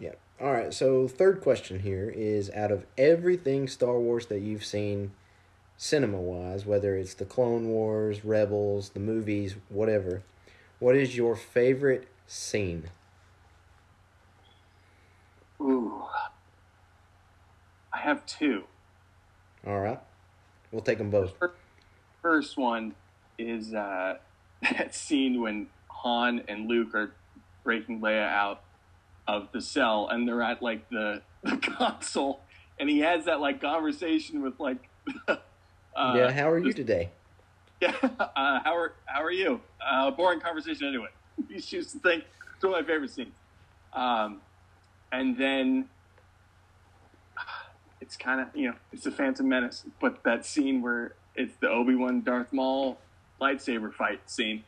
Yeah. 0.00 0.14
All 0.40 0.52
right. 0.52 0.72
So 0.72 1.06
third 1.06 1.42
question 1.42 1.80
here 1.80 2.08
is: 2.16 2.50
out 2.52 2.72
of 2.72 2.86
everything 2.96 3.68
Star 3.68 4.00
Wars 4.00 4.24
that 4.28 4.40
you've 4.40 4.64
seen, 4.64 5.12
cinema 5.76 6.18
wise, 6.18 6.64
whether 6.64 6.96
it's 6.96 7.12
the 7.12 7.26
Clone 7.26 7.68
Wars, 7.68 8.24
Rebels, 8.24 8.88
the 8.90 9.00
movies, 9.00 9.54
whatever, 9.68 10.22
what 10.78 10.96
is 10.96 11.14
your 11.14 11.36
favorite 11.36 12.08
scene? 12.26 12.84
Ooh. 15.60 16.04
I 17.92 17.98
have 17.98 18.24
two. 18.26 18.64
All 19.66 19.80
right. 19.80 20.00
We'll 20.72 20.82
take 20.82 20.98
them 20.98 21.10
both. 21.10 21.32
First 22.22 22.56
one 22.56 22.94
is 23.38 23.74
uh, 23.74 24.18
that 24.62 24.94
scene 24.94 25.40
when 25.40 25.68
Han 25.88 26.42
and 26.48 26.68
Luke 26.68 26.94
are 26.94 27.12
breaking 27.64 28.00
Leia 28.00 28.28
out 28.28 28.62
of 29.26 29.48
the 29.52 29.60
cell, 29.60 30.08
and 30.10 30.26
they're 30.26 30.42
at 30.42 30.62
like 30.62 30.88
the, 30.90 31.22
the 31.42 31.56
console, 31.56 32.40
and 32.78 32.88
he 32.88 33.00
has 33.00 33.24
that 33.26 33.40
like 33.40 33.60
conversation 33.60 34.42
with 34.42 34.58
like, 34.58 34.88
uh, 35.28 35.36
yeah. 35.96 36.30
How 36.30 36.50
are 36.50 36.58
you 36.58 36.72
today? 36.72 37.10
yeah, 37.80 37.94
uh, 38.02 38.60
how 38.62 38.76
are 38.76 38.92
how 39.06 39.22
are 39.22 39.30
you? 39.30 39.60
Uh, 39.84 40.10
boring 40.10 40.40
conversation 40.40 40.86
anyway. 40.86 41.08
he 41.48 41.60
shoots 41.60 41.92
the 41.92 41.98
thing. 41.98 42.22
It's 42.54 42.64
one 42.64 42.74
of 42.74 42.80
my 42.80 42.86
favorite 42.86 43.10
scenes. 43.10 43.34
Um, 43.92 44.40
and 45.12 45.36
then 45.36 45.88
it's 48.10 48.16
kind 48.16 48.40
of 48.40 48.48
you 48.56 48.66
know 48.68 48.74
it's 48.92 49.04
the 49.04 49.10
Phantom 49.12 49.48
Menace, 49.48 49.84
but 50.00 50.24
that 50.24 50.44
scene 50.44 50.82
where 50.82 51.14
it's 51.36 51.54
the 51.60 51.68
Obi 51.68 51.94
Wan 51.94 52.22
Darth 52.22 52.52
Maul 52.52 52.98
lightsaber 53.40 53.94
fight 53.94 54.28
scene, 54.28 54.64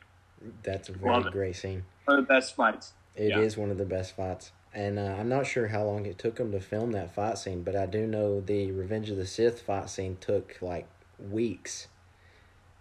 That's 0.63 0.87
a 0.87 0.93
very 0.93 1.23
great 1.29 1.57
scene. 1.57 1.83
one 2.05 2.19
of 2.19 2.25
the 2.25 2.33
best 2.33 2.55
fights. 2.55 2.93
It 3.17 3.37
is 3.37 3.55
Yeah. 3.57 3.61
one 3.61 3.69
of 3.69 3.77
the 3.77 3.83
best 3.85 4.15
fights. 4.15 4.53
And 4.73 4.97
uh, 4.97 5.15
I'm 5.19 5.27
not 5.27 5.45
sure 5.45 5.67
how 5.67 5.83
long 5.83 6.05
it 6.05 6.17
took 6.17 6.37
them 6.37 6.53
to 6.53 6.61
film 6.61 6.93
that 6.93 7.13
fight 7.13 7.37
scene, 7.37 7.63
but 7.63 7.75
I 7.75 7.85
do 7.85 8.07
know 8.07 8.39
the 8.39 8.71
Revenge 8.71 9.09
of 9.09 9.17
the 9.17 9.25
Sith 9.25 9.59
fight 9.61 9.89
scene 9.89 10.15
took 10.21 10.57
like 10.61 10.87
weeks, 11.19 11.89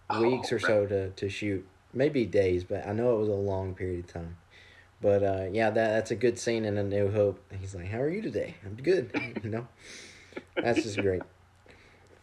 Oh, 0.09 0.23
weeks 0.23 0.53
or 0.53 0.61
so 0.61 0.87
to, 0.87 1.11
to 1.11 1.29
shoot. 1.29 1.67
Maybe 1.93 2.25
days, 2.25 2.63
but 2.63 2.87
I 2.87 2.93
know 2.93 3.17
it 3.17 3.19
was 3.19 3.29
a 3.29 3.33
long 3.33 3.75
period 3.75 4.05
of 4.05 4.13
time. 4.13 4.37
But 5.01 5.25
uh, 5.25 5.47
yeah, 5.53 5.71
that 5.71 5.91
that's 5.91 6.13
a 6.13 6.17
good 6.17 6.39
scene 6.39 6.65
in 6.65 6.79
A 6.79 6.85
New 6.85 7.11
Hope. 7.11 7.41
He's 7.61 7.75
like, 7.75 7.89
"How 7.89 7.99
are 8.01 8.09
you 8.09 8.23
today?" 8.23 8.55
I'm 8.65 8.77
good. 8.77 9.11
you 9.43 9.51
know, 9.51 9.67
that's 10.57 10.83
just 10.83 10.99
great. 10.99 11.23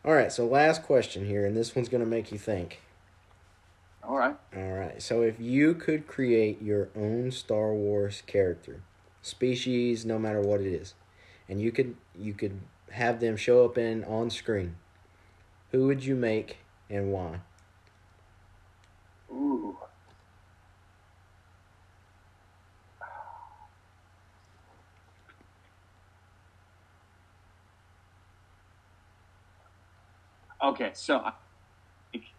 All 0.06 0.14
right, 0.14 0.32
so 0.32 0.46
last 0.46 0.84
question 0.84 1.26
here, 1.26 1.46
and 1.46 1.56
this 1.56 1.76
one's 1.76 1.90
gonna 1.90 2.06
make 2.06 2.32
you 2.32 2.38
think. 2.38 2.80
All 4.04 4.18
right. 4.18 4.36
All 4.56 4.72
right. 4.72 5.02
So 5.02 5.22
if 5.22 5.40
you 5.40 5.76
could 5.76 6.08
create 6.08 6.62
your 6.62 6.90
own 6.96 7.32
Star 7.32 7.74
Wars 7.74 8.24
character, 8.26 8.82
species, 9.22 10.06
no 10.06 10.18
matter 10.18 10.42
what 10.42 10.62
it 10.62 10.68
is, 10.68 10.96
and 11.48 11.62
you 11.62 11.72
could 11.72 11.96
you 12.18 12.34
could 12.34 12.60
have 12.92 13.20
them 13.20 13.38
show 13.38 13.66
up 13.66 13.78
in 13.78 14.04
on 14.06 14.30
screen, 14.30 14.78
who 15.72 15.86
would 15.88 16.04
you 16.04 16.16
make 16.16 16.58
and 16.90 17.12
why? 17.12 17.42
Ooh. 19.32 19.78
Okay, 30.62 30.92
so 30.94 31.24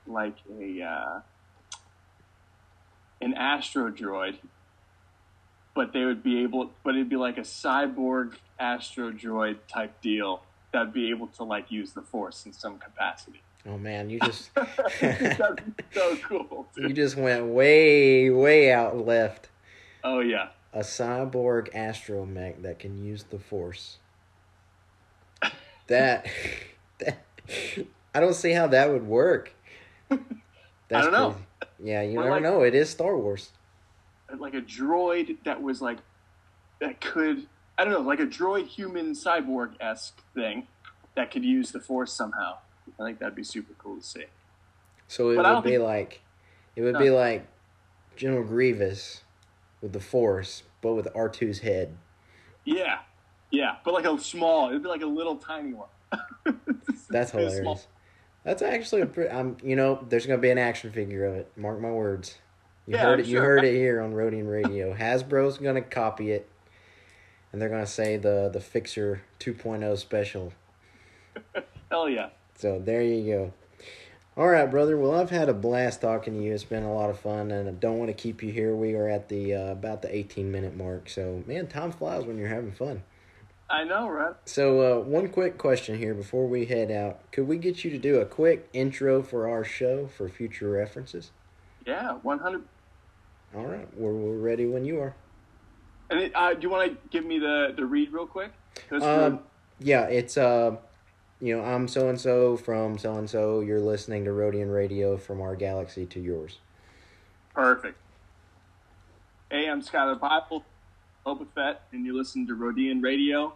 like 0.07 0.37
a 0.61 0.83
uh, 0.83 1.21
an 3.21 3.35
astro 3.35 3.91
droid, 3.91 4.37
but 5.75 5.93
they 5.93 6.05
would 6.05 6.23
be 6.23 6.43
able, 6.43 6.71
but 6.83 6.95
it'd 6.95 7.09
be 7.09 7.17
like 7.17 7.39
a 7.39 7.43
cyborg 7.43 8.35
astro 8.59 9.11
droid 9.11 9.57
type 9.69 10.01
deal 10.01 10.43
that'd 10.73 10.93
be 10.93 11.11
able 11.11 11.29
to 11.29 11.45
like 11.45 11.71
use 11.71 11.93
the 11.93 12.03
force 12.03 12.47
in 12.47 12.53
some 12.53 12.79
capacity. 12.79 13.43
Oh 13.67 13.79
man, 13.79 14.11
you 14.11 14.19
just 14.21 14.51
so 15.93 16.17
cool. 16.23 16.67
you 16.77 16.93
just 16.93 17.17
went 17.17 17.47
way 17.47 18.31
way 18.31 18.73
out 18.73 19.07
left. 19.07 19.49
Oh 20.03 20.21
yeah. 20.21 20.49
A 20.73 20.81
cyborg 20.81 21.73
astromech 21.75 22.63
that 22.63 22.79
can 22.79 23.05
use 23.05 23.25
the 23.25 23.39
Force. 23.39 23.99
That, 25.89 26.25
that 27.01 27.25
I 28.15 28.21
don't 28.21 28.35
see 28.35 28.53
how 28.53 28.67
that 28.69 28.91
would 28.91 29.07
work. 29.07 29.53
That's 30.09 31.05
don't 31.07 31.13
know. 31.13 31.31
crazy. 31.31 31.45
Yeah, 31.91 32.03
you 32.03 32.17
We're 32.17 32.25
never 32.25 32.35
like- 32.37 32.43
know. 32.43 32.63
It 32.63 32.75
is 32.75 32.91
Star 32.91 33.17
Wars. 33.17 33.51
like 34.39 34.55
a 34.55 34.61
droid 34.61 35.39
that 35.45 35.61
was 35.63 35.81
like 35.83 35.99
that 36.81 37.01
could 37.01 37.47
I 37.79 37.85
don't 37.85 37.93
know 37.93 38.01
like 38.01 38.21
a 38.21 38.27
droid 38.27 38.67
human 38.67 39.13
cyborg 39.13 39.73
esque 39.81 40.21
thing 40.35 40.67
that 41.17 41.31
could 41.31 41.45
use 41.45 41.71
the 41.73 41.81
Force 41.81 42.13
somehow. 42.13 42.59
I 42.99 43.05
think 43.05 43.19
that'd 43.21 43.35
be 43.35 43.45
super 43.45 43.73
cool 43.79 43.97
to 43.99 44.03
see. 44.03 44.25
So 45.09 45.31
it 45.31 45.37
But 45.37 45.55
would 45.55 45.65
be 45.65 45.71
think- 45.71 45.83
like, 45.83 46.21
it 46.77 46.83
would 46.83 46.95
No. 46.95 46.99
be 47.01 47.11
like 47.11 47.47
General 48.17 48.45
Grievous 48.45 49.23
with 49.81 49.93
the 49.93 50.01
Force, 50.01 50.63
but 50.83 50.95
with 50.95 51.07
R2's 51.15 51.61
head. 51.61 51.97
Yeah, 52.65 52.99
yeah, 53.51 53.77
but 53.85 53.95
like 53.95 54.05
a 54.05 54.19
small. 54.19 54.69
It'd 54.69 54.83
be 54.83 54.89
like 54.89 55.03
a 55.03 55.07
little 55.07 55.37
tiny 55.37 55.73
one. 55.73 55.89
That's 57.09 57.31
hilarious. 57.33 57.59
small. 57.61 57.81
That's 58.45 58.63
actually 58.63 59.03
a 59.03 59.07
pretty. 59.07 59.31
I'm, 59.31 59.57
you 59.63 59.77
know, 59.77 60.05
there's 60.09 60.27
gonna 60.27 60.39
be 60.41 60.51
an 60.51 60.59
action 60.59 60.91
figure 60.93 61.25
of 61.27 61.35
it. 61.35 61.53
Mark 61.57 61.81
my 61.81 61.91
words. 61.91 62.39
You 62.87 62.95
Yeah, 62.95 63.03
heard 63.03 63.15
I'm 63.15 63.21
it. 63.21 63.27
You 63.27 63.39
heard 63.39 63.65
it 63.65 63.75
here 63.77 64.01
on 64.01 64.13
Rodian 64.13 64.51
Radio. 64.51 64.95
Hasbro's 64.95 65.59
gonna 65.59 65.83
copy 65.83 66.31
it, 66.33 66.49
and 67.53 67.61
they're 67.61 67.69
gonna 67.69 67.87
say 67.87 68.17
the 68.17 68.51
the 68.53 68.61
Fixer 68.61 69.23
2.0 69.41 69.99
special. 69.99 70.53
Hell 71.91 72.09
yeah. 72.09 72.31
So 72.57 72.79
there 72.79 73.03
you 73.03 73.33
go. 73.33 73.53
All 74.37 74.49
right, 74.49 74.71
brother. 74.71 74.97
Well, 74.97 75.15
I've 75.15 75.31
had 75.31 75.49
a 75.49 75.55
blast 75.55 76.01
talking 76.01 76.35
to 76.35 76.43
you. 76.43 76.55
It's 76.55 76.65
been 76.65 76.85
a 76.85 76.95
lot 76.95 77.11
of 77.11 77.19
fun, 77.19 77.51
and 77.51 77.69
I 77.69 77.73
don't 77.73 77.99
want 77.99 78.09
to 78.09 78.15
keep 78.15 78.43
you 78.43 78.53
here. 78.53 78.75
We 78.75 78.95
are 78.95 79.09
at 79.09 79.29
the 79.29 79.55
uh, 79.55 79.73
about 79.73 80.03
the 80.03 80.15
18 80.15 80.51
minute 80.51 80.75
mark. 80.77 81.11
So, 81.11 81.43
man, 81.47 81.67
time 81.67 81.93
flies 81.93 82.25
when 82.25 82.39
you're 82.39 82.49
having 82.49 82.73
fun. 82.73 83.03
I 83.71 83.85
know, 83.85 84.09
right? 84.09 84.35
So, 84.47 84.99
uh, 84.99 85.05
one 85.05 85.29
quick 85.29 85.57
question 85.57 85.97
here 85.97 86.13
before 86.13 86.47
we 86.49 86.67
head 86.67 86.91
out: 86.91 87.21
Could 87.31 87.47
we 87.47 87.57
get 87.57 87.85
you 87.85 87.91
to 87.91 87.99
do 87.99 88.19
a 88.19 88.27
quick 88.27 88.69
intro 88.73 89.23
for 89.23 89.49
our 89.49 89.63
show 89.63 90.09
for 90.09 90.29
future 90.29 90.69
references? 90.69 91.31
Yeah, 91.87 92.15
one 92.23 92.41
hundred. 92.41 92.65
All 93.55 93.67
right, 93.67 93.87
we're, 93.97 94.13
we're 94.13 94.39
ready 94.39 94.67
when 94.67 94.85
you 94.85 95.01
are. 95.01 95.15
And 96.11 96.21
it, 96.21 96.33
uh, 96.35 96.55
do 96.55 96.63
you 96.63 96.71
want 96.71 96.91
to 96.91 96.99
give 97.11 97.25
me 97.25 97.39
the 97.39 97.73
the 97.77 97.87
read 97.87 98.13
real 98.13 98.27
quick? 98.27 98.53
Um, 98.91 99.41
yeah, 99.79 100.07
it's 100.07 100.37
uh, 100.37 100.77
you 101.41 101.57
know, 101.57 101.63
I'm 101.63 101.87
so 101.87 102.09
and 102.09 102.21
so 102.21 102.57
from 102.57 102.99
so 102.99 103.15
and 103.15 103.31
so. 103.31 103.61
You're 103.61 103.81
listening 103.81 104.25
to 104.25 104.31
Rodian 104.31 104.75
Radio 104.75 105.17
from 105.17 105.41
our 105.41 105.55
galaxy 105.55 106.07
to 106.07 106.21
yours. 106.21 106.59
Perfect. 107.55 107.97
Hey, 109.51 109.69
I'm 109.69 109.83
Skyler 109.83 110.19
Bible, 110.19 110.65
Boba 111.27 111.47
Fett, 111.55 111.83
and 111.93 112.05
you 112.05 112.17
listen 112.17 112.47
to 112.47 112.55
Rodian 112.57 113.03
Radio 113.03 113.53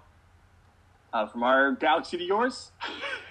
uh, 1.12 1.26
from 1.26 1.42
our 1.42 1.72
galaxy 1.72 2.18
to 2.18 2.24
yours. 2.24 2.70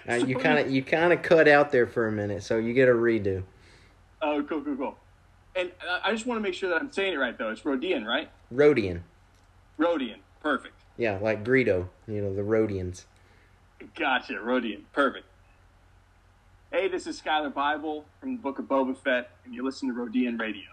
Uh, 0.05 0.15
you 0.15 0.35
kind 0.37 0.59
of 0.59 0.69
you 0.69 0.83
kind 0.83 1.13
of 1.13 1.21
cut 1.21 1.47
out 1.47 1.71
there 1.71 1.87
for 1.87 2.09
a 2.09 2.11
minute, 2.11 2.43
so 2.43 2.57
you 2.57 2.73
get 2.73 2.89
a 2.89 2.91
redo. 2.91 3.41
Oh, 4.21 4.43
cool, 4.43 4.59
cool, 4.61 4.75
cool. 4.75 4.97
And 5.55 5.71
uh, 5.89 6.01
I 6.03 6.11
just 6.11 6.25
want 6.25 6.39
to 6.39 6.41
make 6.41 6.53
sure 6.53 6.69
that 6.71 6.81
I'm 6.81 6.91
saying 6.91 7.13
it 7.13 7.15
right, 7.15 7.37
though. 7.37 7.51
It's 7.51 7.61
Rodian, 7.61 8.05
right? 8.05 8.29
Rodian, 8.53 8.99
Rodian. 9.79 10.17
Perfect. 10.41 10.73
yeah, 10.97 11.19
like 11.21 11.45
Greedo. 11.45 11.87
You 12.05 12.21
know 12.21 12.35
the 12.35 12.41
Rodians. 12.41 13.05
Gotcha, 13.97 14.33
Rodian. 14.33 14.81
Perfect. 14.91 15.25
Hey, 16.69 16.89
this 16.89 17.07
is 17.07 17.21
Skyler 17.21 17.53
Bible 17.53 18.03
from 18.19 18.35
the 18.35 18.41
Book 18.41 18.59
of 18.59 18.65
Boba 18.65 18.97
Fett, 18.97 19.29
and 19.45 19.55
you 19.55 19.63
listen 19.63 19.87
to 19.87 19.95
Rodian 19.95 20.37
Radio. 20.37 20.67